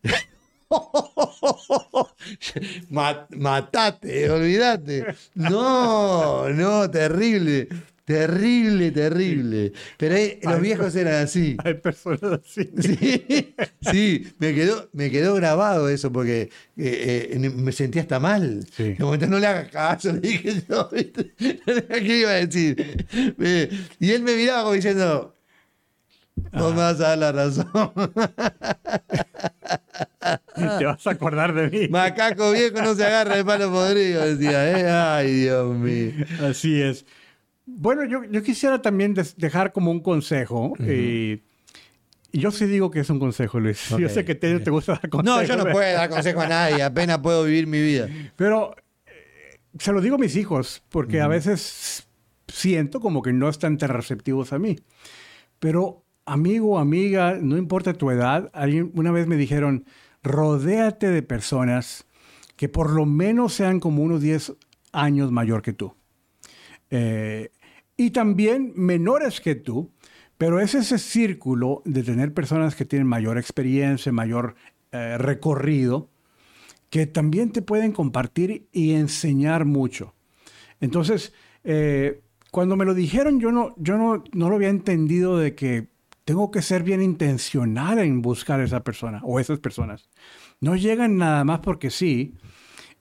Ma- 2.91 3.27
matate, 3.37 4.31
olvídate. 4.31 5.07
No, 5.35 6.49
no, 6.51 6.91
terrible. 6.91 7.69
Terrible, 8.07 8.93
terrible. 8.93 9.73
Pero 9.97 10.15
eh, 10.15 10.39
los 10.45 10.61
viejos 10.61 10.95
eran 10.95 11.25
así. 11.25 11.57
Hay 11.65 11.75
personas 11.75 12.41
así. 12.45 12.71
Sí, 12.81 13.55
sí, 13.81 14.27
me 14.39 14.55
quedó, 14.55 14.89
me 14.93 15.11
quedó 15.11 15.35
grabado 15.35 15.89
eso 15.89 16.13
porque 16.13 16.51
eh, 16.77 17.31
eh, 17.33 17.39
me 17.51 17.73
sentía 17.73 18.03
hasta 18.03 18.21
mal. 18.21 18.65
Sí. 18.77 18.95
De 18.95 19.05
momento 19.05 19.27
no 19.27 19.41
le 19.41 19.49
hagas 19.49 19.71
caso, 19.71 20.13
le 20.13 20.21
dije 20.21 20.63
yo, 20.69 20.89
¿viste? 20.93 21.33
¿qué 21.37 22.19
iba 22.21 22.31
a 22.31 22.47
decir? 22.47 23.07
Eh, 23.41 23.71
y 23.99 24.13
él 24.13 24.23
me 24.23 24.37
miraba 24.37 24.63
como 24.63 24.75
diciendo, 24.75 25.36
vos 26.53 26.75
me 26.75 26.81
vas 26.81 27.01
a 27.01 27.17
dar 27.17 27.19
la 27.19 27.33
razón. 27.33 27.67
Te 30.79 30.85
vas 30.85 31.07
a 31.07 31.11
acordar 31.11 31.55
de 31.55 31.71
mí. 31.71 31.89
Macaco 31.89 32.53
viejo 32.53 32.81
no 32.83 32.95
se 32.95 33.05
agarra 33.05 33.37
de 33.37 33.45
palo 33.45 33.71
podrido, 33.71 34.25
decía, 34.25 34.79
¿eh? 34.79 34.91
Ay, 34.91 35.33
Dios 35.43 35.77
mío. 35.77 36.13
Así 36.43 36.81
es. 36.81 37.05
Bueno, 37.67 38.05
yo, 38.05 38.25
yo 38.25 38.43
quisiera 38.43 38.81
también 38.81 39.15
dejar 39.37 39.73
como 39.73 39.91
un 39.91 40.01
consejo. 40.01 40.75
y 40.79 41.43
yo 42.33 42.51
sí 42.51 42.67
digo 42.67 42.91
que 42.91 43.01
es 43.01 43.11
un 43.11 43.19
consejo, 43.19 43.61
Luis. 43.61 43.89
Yo 43.99 44.09
sé 44.09 44.25
que 44.25 44.35
te, 44.35 44.61
te 44.61 44.71
gusta 44.71 44.93
dar 44.93 45.09
consejos. 45.09 45.25
No, 45.25 45.43
yo 45.43 45.57
no 45.57 45.71
puedo 45.71 45.93
dar 45.93 46.09
consejo 46.09 46.41
a 46.41 46.49
nadie, 46.49 46.83
apenas 46.83 47.19
puedo 47.19 47.45
vivir 47.45 47.67
mi 47.67 47.81
vida. 47.81 48.09
Pero 48.37 48.75
eh, 49.07 49.59
se 49.79 49.93
lo 49.93 50.01
digo 50.01 50.17
a 50.17 50.19
mis 50.19 50.37
hijos, 50.37 50.83
porque 50.89 51.21
a 51.21 51.29
veces 51.29 52.07
siento 52.49 53.01
como 53.01 53.23
que 53.23 53.33
no 53.33 53.49
están 53.49 53.79
tan 53.79 53.91
receptivos 53.91 54.53
a 54.53 54.59
mí. 54.59 54.77
Pero 55.59 56.06
amigo, 56.27 56.79
amiga, 56.79 57.39
no 57.41 57.57
importa 57.57 57.95
tu 57.95 58.11
edad, 58.11 58.51
alguien, 58.53 58.91
una 58.95 59.13
vez 59.13 59.27
me 59.27 59.37
dijeron, 59.37 59.87
rodéate 60.23 61.09
de 61.09 61.23
personas 61.23 62.07
que 62.57 62.69
por 62.69 62.91
lo 62.91 63.07
menos 63.07 63.55
sean 63.55 63.81
como 63.81 64.03
unos 64.03 64.21
10 64.21 64.55
años 64.93 65.31
mayor 65.31 65.63
que 65.63 65.73
tú. 65.73 65.95
Eh, 66.91 67.51
y 67.97 68.11
también 68.11 68.73
menores 68.77 69.41
que 69.41 69.55
tú, 69.55 69.91
pero 70.37 70.61
es 70.61 70.75
ese 70.75 70.99
círculo 70.99 71.83
de 71.85 72.03
tener 72.03 72.35
personas 72.35 72.75
que 72.75 72.85
tienen 72.85 73.07
mayor 73.07 73.39
experiencia, 73.39 74.13
mayor 74.13 74.57
eh, 74.93 75.17
recorrido, 75.19 76.11
que 76.91 77.07
también 77.07 77.53
te 77.53 77.63
pueden 77.63 77.93
compartir 77.93 78.69
y 78.73 78.93
enseñar 78.93 79.65
mucho. 79.65 80.15
Entonces, 80.81 81.33
eh, 81.65 82.21
cuando 82.51 82.77
me 82.77 82.85
lo 82.85 82.95
dijeron, 82.95 83.41
yo 83.41 83.51
no, 83.51 83.75
yo 83.77 83.97
no, 83.97 84.25
no 84.33 84.49
lo 84.49 84.57
había 84.57 84.69
entendido 84.69 85.39
de 85.39 85.55
que 85.55 85.89
tengo 86.27 86.51
que 86.51 86.61
ser 86.61 86.83
bien 86.83 87.03
intencional 87.03 88.01
en 88.01 88.21
buscar 88.21 88.59
a 88.59 88.65
esa 88.65 88.83
persona 88.83 89.21
o 89.23 89.39
esas 89.39 89.61
personas. 89.61 90.11
No 90.61 90.75
llegan 90.75 91.19
nada 91.19 91.45
más 91.45 91.61
porque 91.61 91.89
sí, 91.89 92.35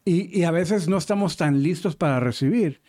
y, 0.06 0.44
a 0.44 0.52
veces 0.52 0.88
no 0.88 0.98
estamos 0.98 1.36
tan 1.36 1.64
listos 1.64 1.96
para 1.96 2.20
recibir. 2.20 2.84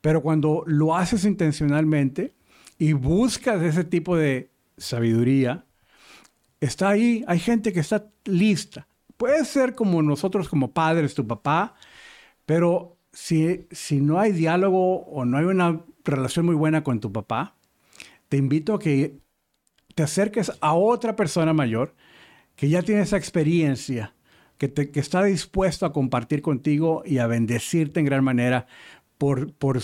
Pero 0.00 0.22
cuando 0.22 0.62
lo 0.68 0.94
haces 0.94 1.24
intencionalmente 1.24 2.32
y 2.78 2.92
buscas 2.92 3.60
ese 3.60 3.82
tipo 3.82 4.16
de 4.16 4.52
sabiduría, 4.76 5.66
está 6.60 6.90
ahí, 6.90 7.24
hay 7.26 7.40
gente 7.40 7.72
que 7.72 7.80
está 7.80 8.08
lista. 8.24 8.86
Puede 9.16 9.44
ser 9.44 9.74
como 9.74 10.00
nosotros 10.00 10.48
como 10.48 10.72
padres, 10.72 11.14
tu 11.14 11.26
papá, 11.26 11.74
pero 12.46 12.98
si, 13.12 13.66
si 13.72 14.00
no 14.00 14.20
hay 14.20 14.30
diálogo 14.30 15.00
o 15.06 15.24
no 15.24 15.38
hay 15.38 15.44
una 15.46 15.84
relación 16.04 16.46
muy 16.46 16.54
buena 16.54 16.84
con 16.84 17.00
tu 17.00 17.12
papá, 17.12 17.56
te 18.28 18.36
invito 18.36 18.74
a 18.74 18.78
que 18.78 19.21
te 19.94 20.02
acerques 20.02 20.52
a 20.60 20.74
otra 20.74 21.16
persona 21.16 21.52
mayor 21.52 21.94
que 22.56 22.68
ya 22.68 22.82
tiene 22.82 23.02
esa 23.02 23.16
experiencia, 23.16 24.14
que, 24.58 24.68
te- 24.68 24.90
que 24.90 25.00
está 25.00 25.24
dispuesto 25.24 25.86
a 25.86 25.92
compartir 25.92 26.42
contigo 26.42 27.02
y 27.04 27.18
a 27.18 27.26
bendecirte 27.26 28.00
en 28.00 28.06
gran 28.06 28.22
manera 28.24 28.66
por, 29.18 29.52
por 29.54 29.80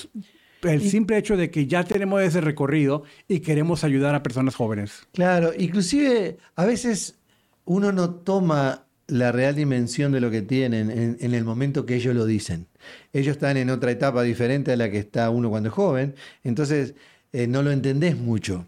el 0.63 0.83
simple 0.83 1.17
hecho 1.19 1.37
de 1.37 1.51
que 1.51 1.67
ya 1.67 1.85
tenemos 1.85 2.21
ese 2.23 2.41
recorrido 2.41 3.05
y 3.29 3.41
queremos 3.41 3.85
ayudar 3.85 4.15
a 4.15 4.23
personas 4.23 4.55
jóvenes. 4.55 5.07
Claro, 5.13 5.53
inclusive 5.57 6.39
a 6.57 6.65
veces 6.65 7.19
uno 7.65 7.93
no 7.93 8.11
toma 8.11 8.85
la 9.07 9.33
real 9.33 9.55
dimensión 9.57 10.13
de 10.13 10.21
lo 10.21 10.31
que 10.31 10.43
tienen 10.43 10.91
en, 10.91 11.17
en 11.21 11.35
el 11.35 11.45
momento 11.45 11.87
que 11.87 11.95
ellos 11.95 12.15
lo 12.15 12.27
dicen. 12.27 12.67
Ellos 13.13 13.37
están 13.37 13.57
en 13.57 13.71
otra 13.71 13.91
etapa 13.91 14.23
diferente 14.23 14.73
a 14.73 14.77
la 14.77 14.91
que 14.91 14.99
está 14.99 15.31
uno 15.31 15.49
cuando 15.49 15.71
es 15.71 15.75
joven, 15.75 16.15
entonces 16.45 16.95
eh, 17.33 17.47
no 17.47 17.63
lo 17.63 17.71
entendés 17.71 18.17
mucho. 18.19 18.67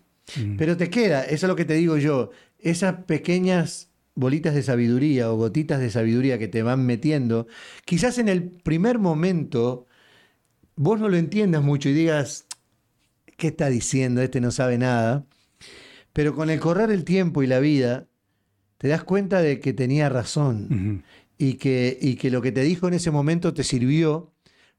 Pero 0.57 0.77
te 0.77 0.91
queda, 0.91 1.25
eso 1.25 1.47
es 1.47 1.49
lo 1.49 1.57
que 1.57 1.65
te 1.65 1.75
digo 1.75 1.97
yo, 1.97 2.31
esas 2.59 3.05
pequeñas 3.05 3.91
bolitas 4.15 4.55
de 4.55 4.63
sabiduría 4.63 5.33
o 5.33 5.37
gotitas 5.37 5.81
de 5.81 5.91
sabiduría 5.91 6.39
que 6.39 6.49
te 6.49 6.63
van 6.63 6.85
metiendo, 6.85 7.47
quizás 7.85 8.19
en 8.19 8.29
el 8.29 8.43
primer 8.51 8.99
momento 8.99 9.87
vos 10.77 11.01
no 11.01 11.09
lo 11.09 11.17
entiendas 11.17 11.63
mucho 11.63 11.89
y 11.89 11.95
digas, 11.95 12.47
¿qué 13.37 13.49
está 13.49 13.69
diciendo? 13.69 14.23
Este 14.23 14.41
no 14.41 14.51
sabe 14.51 14.79
nada. 14.79 15.27
Pero 16.13 16.35
con 16.35 16.51
el 16.51 16.61
correr 16.61 16.89
del 16.89 17.05
tiempo 17.05 17.43
y 17.43 17.47
la 17.47 17.61
vida, 17.61 18.07
te 18.79 18.89
das 18.89 19.05
cuenta 19.05 19.43
de 19.43 19.61
que 19.61 19.73
tenía 19.73 20.09
razón 20.09 21.05
y, 21.39 21.55
que, 21.55 21.99
y 22.01 22.17
que 22.17 22.31
lo 22.31 22.43
que 22.43 22.53
te 22.53 22.63
dijo 22.63 22.89
en 22.89 22.95
ese 22.95 23.11
momento 23.11 23.55
te 23.55 23.63
sirvió 23.63 24.33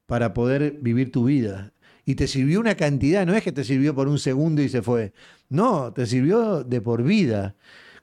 para 0.06 0.34
poder 0.34 0.78
vivir 0.82 1.12
tu 1.12 1.26
vida. 1.26 1.74
Y 2.06 2.16
te 2.16 2.28
sirvió 2.28 2.60
una 2.60 2.76
cantidad, 2.76 3.26
no 3.26 3.36
es 3.36 3.44
que 3.44 3.52
te 3.52 3.64
sirvió 3.64 3.94
por 3.94 4.08
un 4.08 4.20
segundo 4.20 4.62
y 4.62 4.70
se 4.70 4.82
fue. 4.82 5.14
No, 5.50 5.94
te 5.94 6.06
sirvió 6.06 6.64
de 6.64 6.82
por 6.82 7.04
vida. 7.04 7.56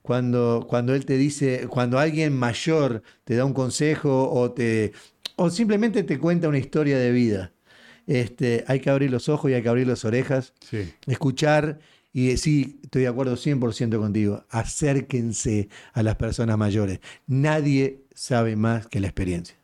Cuando, 0.02 0.64
cuando 0.68 0.94
él 0.94 1.04
te 1.04 1.16
dice, 1.18 1.66
cuando 1.68 1.98
alguien 1.98 2.32
mayor 2.32 3.02
te 3.24 3.34
da 3.36 3.44
un 3.44 3.52
consejo 3.52 4.30
o, 4.30 4.52
te, 4.52 4.92
o 5.36 5.50
simplemente 5.50 6.02
te 6.04 6.18
cuenta 6.18 6.48
una 6.48 6.58
historia 6.58 6.98
de 6.98 7.10
vida. 7.12 7.52
Este, 8.06 8.64
hay 8.68 8.80
que 8.80 8.88
abrir 8.88 9.10
los 9.10 9.28
ojos 9.28 9.50
y 9.50 9.54
hay 9.54 9.62
que 9.62 9.68
abrir 9.68 9.86
las 9.86 10.04
orejas 10.06 10.54
Sí. 10.70 10.90
escuchar 11.06 11.78
y 12.10 12.34
sí, 12.38 12.80
estoy 12.82 13.02
de 13.02 13.08
acuerdo 13.08 13.36
100% 13.36 13.98
contigo, 13.98 14.44
acérquense 14.48 15.68
a 15.92 16.02
las 16.02 16.16
personas 16.16 16.56
mayores. 16.56 17.00
Nadie 17.26 18.04
sabe 18.14 18.56
más 18.56 18.86
que 18.86 19.00
la 19.00 19.08
experiencia. 19.08 19.56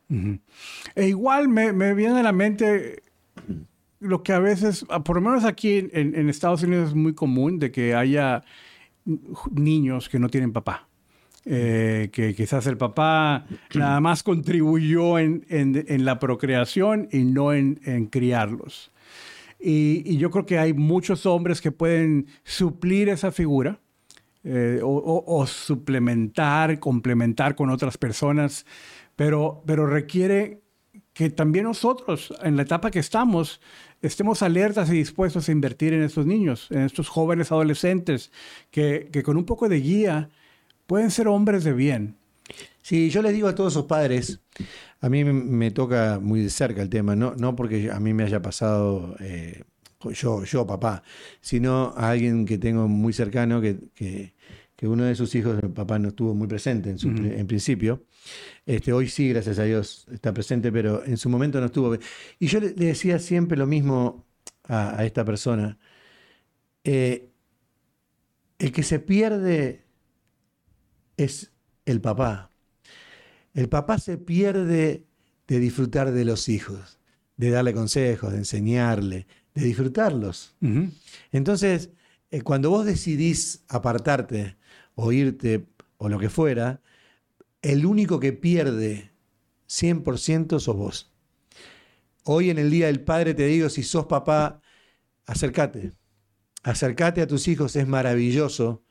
E 0.94 1.08
igual 1.08 1.48
me, 1.48 1.72
me 1.72 1.94
viene 1.94 2.20
a 2.20 2.22
la 2.22 2.32
mente 2.32 3.02
lo 4.04 4.22
que 4.22 4.32
a 4.32 4.38
veces, 4.38 4.84
ah, 4.90 5.02
por 5.02 5.16
lo 5.16 5.22
menos 5.22 5.44
aquí 5.44 5.88
en, 5.92 6.14
en 6.14 6.28
Estados 6.28 6.62
Unidos 6.62 6.90
es 6.90 6.94
muy 6.94 7.14
común 7.14 7.58
de 7.58 7.70
que 7.70 7.94
haya 7.94 8.42
niños 9.50 10.08
que 10.08 10.18
no 10.18 10.28
tienen 10.28 10.52
papá. 10.52 10.88
Eh, 11.46 12.08
que 12.10 12.34
quizás 12.34 12.66
el 12.66 12.78
papá 12.78 13.44
nada 13.74 14.00
más 14.00 14.22
contribuyó 14.22 15.18
en, 15.18 15.44
en- 15.50 15.84
en 15.88 16.04
la 16.06 16.18
procreación 16.18 17.06
y 17.12 17.18
no 17.24 17.52
en, 17.52 17.80
en 17.84 18.06
criarlos. 18.06 18.90
Y, 19.60 20.02
y 20.06 20.16
yo 20.16 20.30
creo 20.30 20.46
que 20.46 20.58
hay 20.58 20.72
muchos 20.72 21.26
hombres 21.26 21.60
que 21.60 21.70
pueden 21.70 22.26
suplir 22.44 23.10
esa 23.10 23.30
figura 23.30 23.78
eh, 24.42 24.80
o, 24.82 24.88
o- 24.88 25.38
o 25.40 25.46
suplementar, 25.46 26.78
complementar 26.78 27.54
con 27.54 27.68
otras 27.68 27.98
personas, 27.98 28.64
pero, 29.14 29.62
pero 29.66 29.86
requiere 29.86 30.62
que 31.12 31.28
también 31.30 31.66
nosotros, 31.66 32.32
en 32.42 32.56
la 32.56 32.62
etapa 32.62 32.90
que 32.90 32.98
estamos, 33.00 33.60
estemos 34.06 34.42
alertas 34.42 34.90
y 34.90 34.94
dispuestos 34.94 35.48
a 35.48 35.52
invertir 35.52 35.92
en 35.94 36.02
estos 36.02 36.26
niños, 36.26 36.68
en 36.70 36.82
estos 36.82 37.08
jóvenes 37.08 37.52
adolescentes, 37.52 38.30
que, 38.70 39.08
que 39.12 39.22
con 39.22 39.36
un 39.36 39.44
poco 39.44 39.68
de 39.68 39.80
guía 39.80 40.30
pueden 40.86 41.10
ser 41.10 41.28
hombres 41.28 41.64
de 41.64 41.72
bien. 41.72 42.16
Sí, 42.82 43.10
yo 43.10 43.22
les 43.22 43.32
digo 43.32 43.48
a 43.48 43.54
todos 43.54 43.72
esos 43.72 43.86
padres, 43.86 44.40
a 45.00 45.08
mí 45.08 45.24
me- 45.24 45.70
toca 45.70 46.18
muy 46.20 46.40
de 46.42 46.50
cerca 46.50 46.82
el 46.82 46.90
tema, 46.90 47.16
no, 47.16 47.34
no 47.36 47.56
porque 47.56 47.90
a 47.90 48.00
mí 48.00 48.14
me 48.14 48.24
haya 48.24 48.42
pasado 48.42 49.16
eh, 49.20 49.64
yo, 50.12 50.44
yo, 50.44 50.66
papá, 50.66 51.02
sino 51.40 51.94
a 51.96 52.10
alguien 52.10 52.44
que 52.46 52.58
tengo 52.58 52.88
muy 52.88 53.12
cercano, 53.14 53.60
que, 53.60 53.78
que- 53.94 54.33
que 54.84 54.88
uno 54.88 55.04
de 55.04 55.14
sus 55.14 55.34
hijos, 55.34 55.58
el 55.62 55.70
papá 55.70 55.98
no 55.98 56.08
estuvo 56.08 56.34
muy 56.34 56.46
presente 56.46 56.90
en, 56.90 56.98
su, 56.98 57.08
en 57.08 57.46
principio. 57.46 58.04
Este, 58.66 58.92
hoy 58.92 59.08
sí, 59.08 59.30
gracias 59.30 59.58
a 59.58 59.62
Dios, 59.62 60.06
está 60.12 60.34
presente, 60.34 60.70
pero 60.70 61.02
en 61.06 61.16
su 61.16 61.30
momento 61.30 61.58
no 61.58 61.66
estuvo. 61.66 61.96
Y 62.38 62.46
yo 62.48 62.60
le, 62.60 62.68
decía 62.74 63.18
siempre 63.18 63.56
lo 63.56 63.66
mismo 63.66 64.26
a, 64.64 65.00
a 65.00 65.06
esta 65.06 65.24
persona. 65.24 65.78
eh, 66.84 67.30
el 68.58 68.72
que 68.72 68.82
se 68.82 68.98
pierde 68.98 69.86
es 71.16 71.50
el 71.86 72.02
papá. 72.02 72.50
El 73.54 73.70
papá 73.70 73.98
se 73.98 74.18
pierde 74.18 75.06
de 75.46 75.58
disfrutar 75.60 76.12
de 76.12 76.26
los 76.26 76.50
hijos, 76.50 76.98
de 77.38 77.48
darle 77.48 77.72
consejos, 77.72 78.32
de 78.32 78.38
enseñarle, 78.38 79.26
de 79.54 79.64
disfrutarlos. 79.64 80.54
Entonces, 81.32 81.88
eh, 82.30 82.42
cuando 82.42 82.68
vos 82.68 82.84
decidís 82.84 83.64
apartarte 83.68 84.56
o 84.94 85.12
irte 85.12 85.66
o 85.96 86.08
lo 86.08 86.18
que 86.18 86.28
fuera, 86.28 86.82
el 87.62 87.86
único 87.86 88.20
que 88.20 88.32
pierde 88.32 89.12
100% 89.68 90.60
sos 90.60 90.76
vos. 90.76 91.12
Hoy 92.24 92.50
en 92.50 92.58
el 92.58 92.70
Día 92.70 92.86
del 92.86 93.00
Padre 93.00 93.34
te 93.34 93.46
digo, 93.46 93.68
si 93.68 93.82
sos 93.82 94.06
papá, 94.06 94.60
acércate. 95.26 95.92
Acércate 96.62 97.20
a 97.20 97.26
tus 97.26 97.48
hijos, 97.48 97.76
es 97.76 97.86
maravilloso 97.86 98.84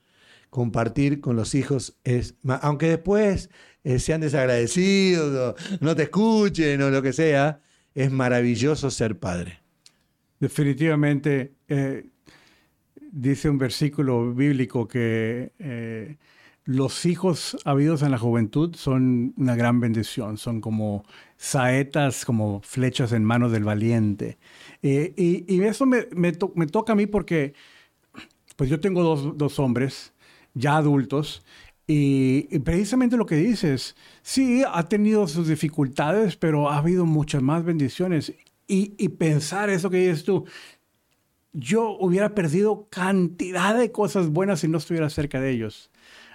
compartir 0.50 1.20
con 1.20 1.36
los 1.36 1.56
hijos, 1.56 1.98
es, 2.04 2.36
aunque 2.62 2.88
después 2.88 3.50
eh, 3.84 3.98
sean 3.98 4.22
desagradecidos, 4.22 5.56
no 5.82 5.96
te 5.96 6.04
escuchen 6.04 6.80
o 6.84 6.92
lo 6.92 7.02
que 7.02 7.12
sea, 7.12 7.62
es 7.96 8.12
maravilloso 8.12 8.92
ser 8.92 9.18
padre. 9.18 9.64
Definitivamente, 10.40 11.56
eh, 11.68 12.12
dice 13.14 13.50
un 13.50 13.60
versículo 13.60 14.34
bíblico 14.34 14.88
que 14.88 15.54
eh, 15.60 16.18
los 16.66 17.06
hijos 17.06 17.58
habidos 17.64 18.02
en 18.02 18.12
la 18.12 18.18
juventud 18.18 18.76
son 18.76 19.34
una 19.38 19.56
gran 19.56 19.80
bendición, 19.80 20.38
son 20.38 20.62
como 20.62 21.06
saetas, 21.38 22.26
como 22.26 22.62
flechas 22.64 23.12
en 23.12 23.24
manos 23.24 23.52
del 23.52 23.66
valiente. 23.66 24.40
Eh, 24.82 25.14
y, 25.16 25.62
eso 25.62 25.86
me, 25.86 26.32
toca 26.32 26.94
a 26.94 26.96
mí 26.96 27.06
porque 27.06 27.54
pues 28.56 28.70
yo 28.70 28.80
tengo 28.80 29.16
dos, 29.16 29.60
hombres 29.60 30.14
ya 30.56 30.78
adultos 30.78 31.44
y, 31.86 32.60
precisamente 32.60 33.18
lo 33.18 33.26
que 33.28 33.36
dices, 33.36 33.96
sí, 34.24 34.64
ha 34.66 34.88
tenido 34.90 35.28
sus 35.28 35.48
dificultades, 35.48 36.36
pero 36.36 36.70
ha 36.70 36.78
habido 36.78 37.06
muchas 37.06 37.44
más 37.44 37.64
bendiciones. 37.64 38.34
Y, 38.66 38.94
y 38.98 39.10
pensar 39.10 39.70
eso 39.70 39.90
que 39.90 39.98
dices 39.98 40.24
tú, 40.24 40.46
yo 41.54 41.98
hubiera 42.00 42.34
perdido 42.36 42.88
cantidad 42.90 43.78
de 43.78 43.92
cosas 43.92 44.30
buenas 44.30 44.62
si 44.62 44.68
no 44.68 44.80
estuviera 44.80 45.10
cerca 45.10 45.40
de 45.40 45.52
ellos. 45.52 45.92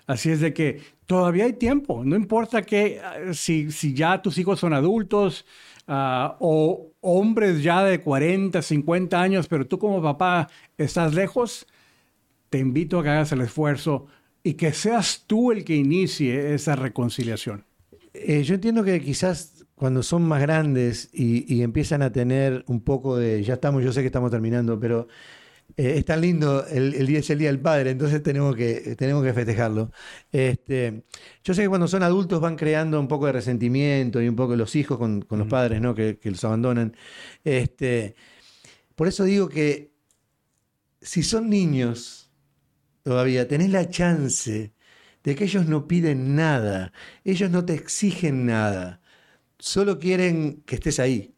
Así 0.07 0.31
es 0.31 0.40
de 0.40 0.54
que 0.54 0.81
todavía 1.04 1.44
hay 1.44 1.52
tiempo, 1.52 2.02
no 2.04 2.16
importa 2.16 2.62
que 2.62 3.00
ah, 3.04 3.35
si, 3.35 3.70
si 3.70 3.92
ya 3.92 4.22
tus 4.22 4.38
hijos 4.38 4.59
son 4.59 4.72
adultos 4.72 5.44
ah, 5.87 6.37
o 6.40 6.92
hombres 7.00 7.62
ya 7.62 7.85
de 7.85 8.00
40, 8.00 8.62
50 8.62 9.20
años, 9.20 9.48
pero 9.48 9.66
tú 9.66 9.78
como 9.78 10.00
papá 10.00 10.48
estás 10.78 11.14
lejos, 11.14 11.66
te 12.48 12.59
invito 12.59 12.98
a 12.98 13.02
que 13.02 13.11
hagas 13.11 13.33
el 13.33 13.42
esfuerzo 13.42 14.07
y 14.42 14.54
que 14.54 14.72
seas 14.72 15.24
tú 15.26 15.52
el 15.52 15.64
que 15.64 15.76
inicie 15.76 16.54
esa 16.54 16.74
reconciliación. 16.74 17.66
Eh, 18.14 18.42
yo 18.44 18.54
entiendo 18.54 18.83
que 18.85 19.00
quizás 19.02 19.58
cuando 19.79 20.03
son 20.03 20.23
más 20.25 20.43
grandes 20.43 21.09
y, 21.12 21.62
empiezan 21.62 22.03
a 22.03 22.12
tener 22.12 22.64
un 22.67 22.81
poco 22.83 23.17
de, 23.17 23.43
ya 23.45 23.55
estamos, 23.55 23.83
yo 23.83 23.93
sé 23.93 24.01
que 24.01 24.07
estamos 24.07 24.31
terminando, 24.31 24.79
pero 24.79 25.09
eh, 25.77 25.95
es 25.99 26.05
tan 26.05 26.21
lindo, 26.21 26.67
el, 26.67 27.07
día 27.07 27.21
es 27.21 27.31
el 27.31 27.38
Día 27.38 27.49
del 27.49 27.61
Padre, 27.61 27.91
entonces 27.91 28.23
tenemos 28.23 28.57
que, 28.57 28.97
tenemos 28.97 29.25
que 29.25 29.33
festejarlo. 29.33 29.93
Este, 30.33 31.05
yo 31.45 31.55
sé 31.55 31.62
que 31.62 31.69
cuando 31.69 31.87
son 31.87 32.03
adultos 32.03 32.41
van 32.41 32.57
creando 32.57 32.99
un 32.99 33.09
poco 33.09 33.27
de 33.27 33.33
resentimiento 33.33 34.21
y 34.21 34.29
un 34.29 34.37
poco 34.37 34.57
los 34.57 34.75
hijos 34.75 34.99
con, 34.99 35.25
los 35.29 35.47
padres, 35.47 35.81
¿no? 35.81 35.95
Que, 35.95 36.19
los 36.25 36.45
abandonan. 36.45 36.97
Este, 37.45 38.17
por 38.97 39.07
eso 39.07 39.25
digo 39.25 39.49
que 39.49 39.93
si 41.01 41.23
son 41.23 41.49
niños 41.49 42.31
todavía, 43.05 43.47
tenés 43.47 43.71
la 43.71 43.88
chance 43.88 44.73
de 45.23 45.35
que 45.37 45.45
ellos 45.45 45.67
no 45.67 45.87
piden 45.87 46.35
nada, 46.35 46.93
ellos 47.25 47.51
no 47.51 47.64
te 47.64 47.75
exigen 47.75 48.45
nada 48.47 49.01
solo 49.59 49.99
quieren 49.99 50.62
que 50.66 50.77
estés 50.77 50.99
ahí. 50.99 51.35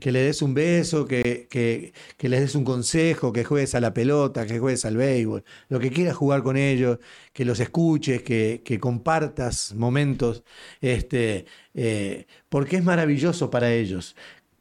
Que 0.00 0.12
le 0.12 0.20
des 0.20 0.42
un 0.42 0.52
beso, 0.52 1.06
que, 1.06 1.46
que, 1.48 1.94
que, 2.18 2.28
les 2.28 2.40
des 2.40 2.54
un 2.56 2.62
consejo, 2.62 3.32
que 3.32 3.42
juegues 3.42 3.74
a 3.74 3.80
la 3.80 3.94
pelota, 3.94 4.46
que 4.46 4.58
juegues 4.58 4.84
al 4.84 4.98
béisbol, 4.98 5.44
lo 5.70 5.80
que 5.80 5.90
quieras 5.90 6.14
jugar 6.14 6.42
con 6.42 6.58
ellos, 6.58 6.98
que 7.32 7.46
los 7.46 7.58
escuches, 7.58 8.22
que, 8.22 8.60
que 8.62 8.78
compartas 8.78 9.74
momentos, 9.74 10.44
este, 10.82 11.46
eh, 11.72 12.26
porque 12.50 12.76
es 12.76 12.84
maravilloso 12.84 13.48
para 13.48 13.72
ellos. 13.72 14.14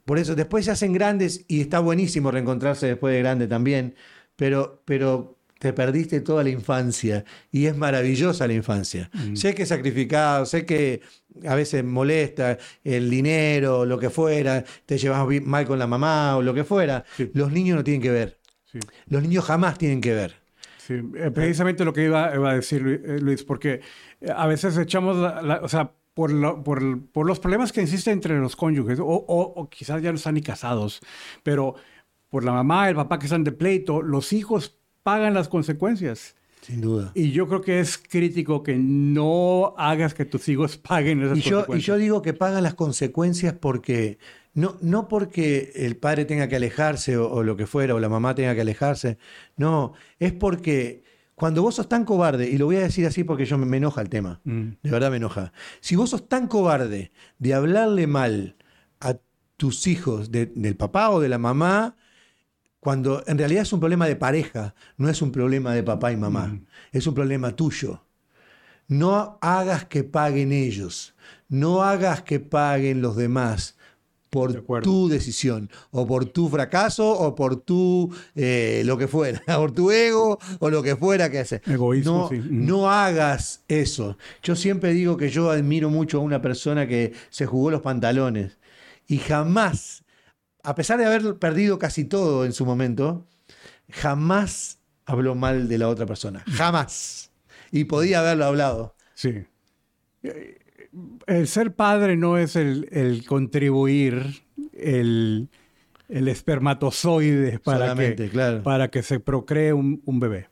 Por 0.05 0.17
eso 0.17 0.33
después 0.33 0.63
se 0.63 0.71
hacen 0.71 0.93
grandes 0.93 1.43
y 1.49 1.59
está 1.59 1.79
buenísimo 1.81 2.31
reencontrarse 2.31 2.87
después 2.87 3.13
de 3.13 3.19
grande 3.19 3.47
también, 3.47 3.95
pero, 4.37 4.81
pero 4.85 5.40
te 5.61 5.73
perdiste 5.73 6.21
toda 6.21 6.43
la 6.43 6.49
infancia 6.49 7.23
y 7.51 7.67
es 7.67 7.77
maravillosa 7.77 8.47
la 8.47 8.53
infancia. 8.53 9.11
Mm. 9.13 9.35
Sé 9.35 9.53
que 9.53 9.61
es 9.61 9.69
sacrificado, 9.69 10.47
sé 10.47 10.65
que 10.65 11.01
a 11.47 11.53
veces 11.53 11.83
molesta 11.83 12.57
el 12.83 13.11
dinero, 13.11 13.85
lo 13.85 13.99
que 13.99 14.09
fuera, 14.09 14.63
te 14.87 14.97
llevas 14.97 15.23
mal 15.43 15.67
con 15.67 15.77
la 15.77 15.85
mamá 15.85 16.35
o 16.35 16.41
lo 16.41 16.55
que 16.55 16.63
fuera. 16.63 17.05
Los 17.33 17.51
niños 17.51 17.77
no 17.77 17.83
tienen 17.83 18.01
que 18.01 18.09
ver. 18.09 18.39
Los 19.05 19.21
niños 19.21 19.45
jamás 19.45 19.77
tienen 19.77 20.01
que 20.01 20.15
ver. 20.15 20.33
Sí, 20.79 20.95
eh, 20.95 21.29
precisamente 21.31 21.85
lo 21.85 21.93
que 21.93 22.05
iba, 22.05 22.25
a 22.25 22.55
decir 22.55 23.03
eh, 23.05 23.19
Luis, 23.19 23.43
porque 23.43 23.81
eh, 24.19 24.31
a 24.35 24.47
veces 24.47 24.75
echamos, 24.79 25.15
o 25.15 25.69
sea, 25.69 25.91
por, 26.15 26.63
por, 26.63 27.27
los 27.27 27.39
problemas 27.39 27.71
que 27.71 27.81
existen 27.81 28.13
entre 28.13 28.39
los 28.39 28.55
cónyuges, 28.55 28.99
o, 28.99 29.05
o, 29.05 29.69
quizás 29.69 30.01
ya 30.01 30.09
no 30.09 30.15
están 30.15 30.33
ni 30.33 30.41
casados, 30.41 31.01
pero 31.43 31.75
por 32.29 32.43
la 32.43 32.51
mamá, 32.51 32.89
el 32.89 32.95
papá 32.95 33.19
que 33.19 33.27
están 33.27 33.43
de 33.43 33.51
pleito, 33.51 34.01
los 34.01 34.33
hijos 34.33 34.80
pagan 35.03 35.33
las 35.33 35.47
consecuencias. 35.47 36.35
Sin 36.61 36.79
duda. 36.79 37.11
Y 37.15 37.31
yo 37.31 37.47
creo 37.47 37.61
que 37.61 37.79
es 37.79 37.97
crítico 37.97 38.61
que 38.61 38.75
no 38.77 39.73
hagas 39.77 40.13
que 40.13 40.25
tus 40.25 40.47
hijos 40.47 40.77
paguen 40.89 41.23
esas 41.23 41.37
y 41.37 41.41
yo, 41.41 41.57
consecuencias. 41.57 41.83
Y 41.83 41.87
yo 41.87 41.97
digo 41.97 42.21
que 42.21 42.33
pagan 42.33 42.63
las 42.63 42.75
consecuencias 42.75 43.53
porque, 43.53 44.19
no, 44.53 44.77
no 44.81 45.07
porque 45.07 45.71
el 45.75 45.97
padre 45.97 46.25
tenga 46.25 46.47
que 46.47 46.55
alejarse 46.55 47.17
o, 47.17 47.41
lo 47.43 47.57
que 47.57 47.65
fuera, 47.65 47.95
o 47.95 47.99
la 47.99 48.09
mamá 48.09 48.35
tenga 48.35 48.53
que 48.53 48.61
alejarse, 48.61 49.17
no, 49.57 49.93
es 50.19 50.33
porque 50.33 51.03
cuando 51.33 51.63
vos 51.63 51.75
sos 51.75 51.89
tan 51.89 52.05
cobarde, 52.05 52.47
y 52.47 52.59
lo 52.59 52.67
voy 52.67 52.75
a 52.75 52.81
decir 52.81 53.07
así 53.07 53.23
porque 53.23 53.45
yo 53.45 53.57
me, 53.57 53.77
enoja 53.77 54.01
el 54.01 54.09
tema, 54.09 54.39
mm. 54.43 54.69
de 54.83 54.91
verdad 54.91 55.09
me 55.09 55.17
enoja, 55.17 55.53
si 55.79 55.95
vos 55.95 56.11
sos 56.11 56.29
tan 56.29 56.47
cobarde 56.47 57.11
de 57.39 57.53
hablarle 57.55 58.05
mal 58.05 58.55
a 58.99 59.17
tus 59.57 59.87
hijos 59.87 60.29
del 60.31 60.75
papá 60.75 61.09
o 61.09 61.19
de 61.19 61.29
la 61.29 61.39
mamá, 61.39 61.95
cuando 62.81 63.23
en 63.27 63.37
realidad 63.37 63.61
es 63.61 63.71
un 63.73 63.79
problema 63.79 64.07
de 64.07 64.15
pareja, 64.15 64.73
no 64.97 65.07
es 65.07 65.21
un 65.21 65.31
problema 65.31 65.73
de 65.73 65.83
papá 65.83 66.11
y 66.11 66.17
mamá, 66.17 66.47
mm. 66.47 66.65
es 66.91 67.07
un 67.07 67.13
problema 67.13 67.55
tuyo. 67.55 68.01
No 68.87 69.37
hagas 69.39 69.85
que 69.85 70.03
paguen 70.03 70.51
ellos, 70.51 71.13
no 71.47 71.83
hagas 71.83 72.23
que 72.23 72.39
paguen 72.39 73.01
los 73.01 73.15
demás 73.15 73.77
por 74.31 74.81
tu 74.81 75.09
decisión, 75.09 75.69
o 75.91 76.07
por 76.07 76.25
tu 76.25 76.49
fracaso, 76.49 77.11
o 77.11 77.35
por 77.35 77.57
tu 77.57 78.11
eh, 78.33 78.81
lo 78.85 78.97
que 78.97 79.07
fuera, 79.07 79.41
por 79.57 79.73
tu 79.73 79.91
ego, 79.91 80.39
o 80.59 80.69
lo 80.69 80.81
que 80.81 80.95
fuera 80.95 81.29
que 81.29 81.39
hace. 81.39 81.61
Egoísmo, 81.67 82.29
no, 82.31 82.37
mm. 82.37 82.65
no 82.65 82.89
hagas 82.89 83.63
eso. 83.67 84.17
Yo 84.41 84.55
siempre 84.55 84.93
digo 84.93 85.17
que 85.17 85.29
yo 85.29 85.51
admiro 85.51 85.89
mucho 85.89 86.17
a 86.17 86.21
una 86.21 86.41
persona 86.41 86.87
que 86.87 87.13
se 87.29 87.45
jugó 87.45 87.69
los 87.69 87.81
pantalones 87.81 88.57
y 89.05 89.17
jamás 89.17 90.00
a 90.63 90.75
pesar 90.75 90.97
de 90.97 91.05
haber 91.05 91.37
perdido 91.37 91.79
casi 91.79 92.05
todo 92.05 92.45
en 92.45 92.53
su 92.53 92.65
momento, 92.65 93.27
jamás 93.89 94.79
habló 95.05 95.35
mal 95.35 95.67
de 95.67 95.77
la 95.77 95.87
otra 95.87 96.05
persona. 96.05 96.43
Jamás. 96.47 97.31
Y 97.71 97.85
podía 97.85 98.19
haberlo 98.19 98.45
hablado. 98.45 98.95
Sí. 99.13 99.45
El 101.25 101.47
ser 101.47 101.73
padre 101.73 102.17
no 102.17 102.37
es 102.37 102.55
el, 102.55 103.23
contribuir, 103.27 104.43
el, 104.73 105.49
espermatozoide 106.09 107.59
para 107.59 107.95
que, 107.95 108.59
para 108.63 108.89
que 108.89 109.03
se 109.03 109.19
procree 109.19 109.73
un, 109.73 110.19
bebé. 110.19 110.49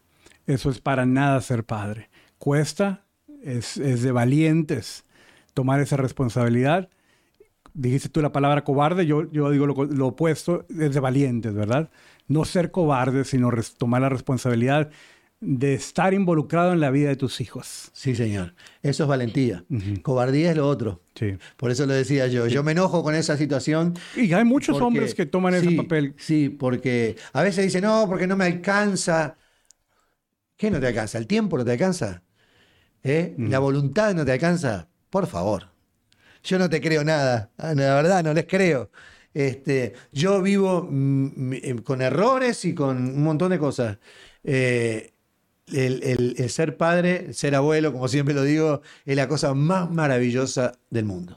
Eso 0.47 0.69
es 0.69 0.79
para 0.79 1.05
nada 1.05 1.41
ser 1.41 1.65
padre. 1.65 2.09
Cuesta, 2.37 3.05
es, 3.43 3.77
es 3.77 4.01
de 4.01 4.11
valientes 4.11 5.05
tomar 5.53 5.81
esa 5.81 5.97
responsabilidad 5.97 6.89
dijiste 7.79 8.09
tú 8.09 8.21
la 8.21 8.31
palabra 8.31 8.63
cobarde, 8.63 9.05
yo, 9.05 9.31
yo 9.31 9.49
digo 9.49 9.65
lo, 9.65 10.07
opuesto, 10.07 10.65
es 10.69 10.93
de 10.93 10.99
valientes, 10.99 11.53
¿verdad? 11.53 11.89
No 12.27 12.45
ser 12.45 12.71
cobarde, 12.71 13.23
sino 13.23 13.49
tomar 13.77 14.01
la 14.01 14.09
responsabilidad 14.09 14.89
de 15.41 15.73
estar 15.73 16.13
involucrado 16.13 16.73
en 16.73 16.81
la 16.81 16.91
vida 16.91 17.07
de 17.07 17.15
tus 17.15 17.39
hijos. 17.39 17.89
Sí, 17.93 18.13
señor. 18.13 18.53
Eso 18.83 19.03
es 19.03 19.09
valentía. 19.09 19.63
Cobardía 20.01 20.51
es 20.51 20.57
lo 20.57 20.67
otro. 20.67 21.01
Sí. 21.15 21.37
Por 21.55 21.71
eso 21.71 21.85
lo 21.85 21.93
decía 21.93 22.27
yo. 22.27 22.47
Yo 22.47 22.61
me 22.61 22.73
enojo 22.73 23.03
con 23.03 23.15
esa 23.15 23.37
situación. 23.37 23.93
Y 24.17 24.33
hay 24.33 24.43
muchos 24.43 24.79
hombres 24.81 25.15
que 25.15 25.25
toman 25.25 25.55
ese 25.55 25.71
papel. 25.71 26.13
Sí, 26.17 26.49
porque 26.49 27.15
a 27.31 27.41
veces 27.41 27.63
dicen, 27.63 27.83
no, 27.83 28.05
porque 28.07 28.27
no 28.27 28.35
me 28.35 28.45
alcanza. 28.45 29.37
¿Qué 30.57 30.69
no 30.69 30.79
te 30.81 30.87
alcanza? 30.87 31.17
¿El 31.17 31.25
tiempo 31.25 31.57
no 31.57 31.63
te 31.63 31.71
alcanza? 31.71 32.21
¿Eh? 33.01 33.33
¿La 33.37 33.59
voluntad 33.59 34.13
no 34.13 34.25
te 34.25 34.33
alcanza? 34.33 34.89
Por 35.09 35.25
favor 35.25 35.78
yo 36.43 36.59
no 36.59 36.69
te 36.69 36.81
creo 36.81 37.03
nada. 37.03 37.51
Ah, 37.57 37.73
la 37.75 37.95
verdad, 37.95 38.23
no 38.23 38.33
les 38.33 38.45
creo. 38.45 38.89
Este, 39.33 39.93
yo 40.11 40.41
vivo 40.41 40.87
mm, 40.89 41.53
em, 41.53 41.77
con 41.79 42.01
errores 42.01 42.65
y 42.65 42.73
con 42.73 42.97
un 42.97 43.23
montón 43.23 43.51
de 43.51 43.59
cosas. 43.59 43.97
Eh, 44.43 45.13
el, 45.71 46.49
ser 46.49 46.77
padre, 46.77 47.33
ser 47.33 47.55
abuelo, 47.55 47.93
como 47.93 48.07
siempre 48.07 48.33
lo 48.33 48.43
digo, 48.43 48.81
es 49.05 49.15
la 49.15 49.27
cosa 49.27 49.53
más 49.53 49.91
maravillosa 49.91 50.73
del 50.89 51.05
mundo. 51.05 51.35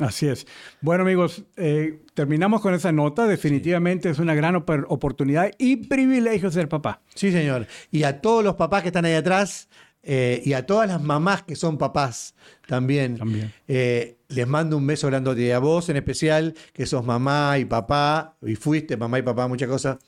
Así 0.00 0.28
es. 0.28 0.46
Bueno 0.80 1.02
amigos, 1.02 1.42
eh, 1.56 2.00
terminamos 2.14 2.60
con 2.60 2.72
esa 2.72 2.92
nota. 2.92 3.26
Definitivamente 3.26 4.08
es 4.08 4.18
una 4.18 4.34
gran 4.34 4.54
oportunidad 4.56 5.50
y 5.58 5.76
privilegio 5.76 6.50
ser 6.50 6.68
papá. 6.68 7.02
Sí, 7.14 7.32
señor. 7.32 7.66
Y 7.90 8.04
a 8.04 8.20
todos 8.20 8.44
los 8.44 8.54
papás 8.54 8.82
que 8.82 8.88
están 8.88 9.04
ahí 9.04 9.14
atrás, 9.14 9.68
eh, 10.02 10.40
y 10.44 10.52
a 10.52 10.64
todas 10.64 10.88
las 10.88 11.02
mamás 11.02 11.42
que 11.42 11.56
son 11.56 11.76
papás 11.76 12.34
también. 12.66 13.18
También. 13.18 13.52
Eh, 13.66 14.17
les 14.28 14.46
mando 14.46 14.76
un 14.76 14.86
beso 14.86 15.06
grandote. 15.08 15.52
A 15.52 15.58
vos 15.58 15.88
en 15.88 15.96
especial, 15.96 16.54
que 16.72 16.86
sos 16.86 17.04
mamá 17.04 17.58
y 17.58 17.64
papá, 17.64 18.36
y 18.42 18.54
fuiste 18.54 18.96
mamá 18.96 19.18
y 19.18 19.22
papá, 19.22 19.48
muchas 19.48 19.68
cosas. 19.68 19.98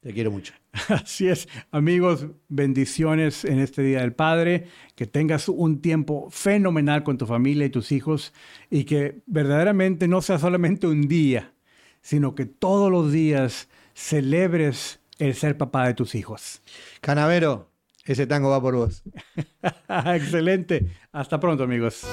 Te 0.00 0.12
quiero 0.12 0.30
mucho. 0.30 0.54
Así 0.88 1.28
es, 1.28 1.48
amigos, 1.72 2.26
bendiciones 2.48 3.44
en 3.44 3.58
este 3.58 3.82
Día 3.82 4.00
del 4.00 4.12
Padre, 4.12 4.68
que 4.94 5.06
tengas 5.06 5.48
un 5.48 5.80
tiempo 5.80 6.28
fenomenal 6.30 7.02
con 7.02 7.18
tu 7.18 7.26
familia 7.26 7.66
y 7.66 7.70
tus 7.70 7.90
hijos 7.90 8.32
y 8.70 8.84
que 8.84 9.22
verdaderamente 9.26 10.06
no 10.06 10.22
sea 10.22 10.38
solamente 10.38 10.86
un 10.86 11.08
día, 11.08 11.52
sino 12.00 12.36
que 12.36 12.46
todos 12.46 12.92
los 12.92 13.10
días 13.10 13.68
celebres 13.92 15.00
el 15.18 15.34
ser 15.34 15.58
papá 15.58 15.88
de 15.88 15.94
tus 15.94 16.14
hijos. 16.14 16.62
Canavero, 17.00 17.68
ese 18.04 18.28
tango 18.28 18.50
va 18.50 18.62
por 18.62 18.76
vos. 18.76 19.02
Excelente. 19.88 20.92
Hasta 21.10 21.40
pronto, 21.40 21.64
amigos. 21.64 22.06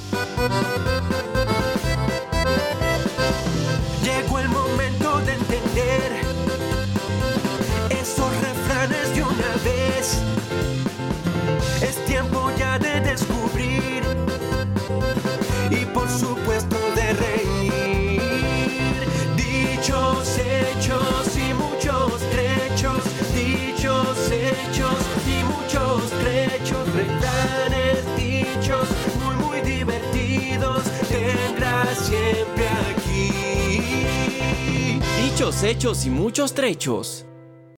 Hechos 35.65 36.05
y 36.05 36.09
muchos 36.09 36.53
trechos. 36.53 37.25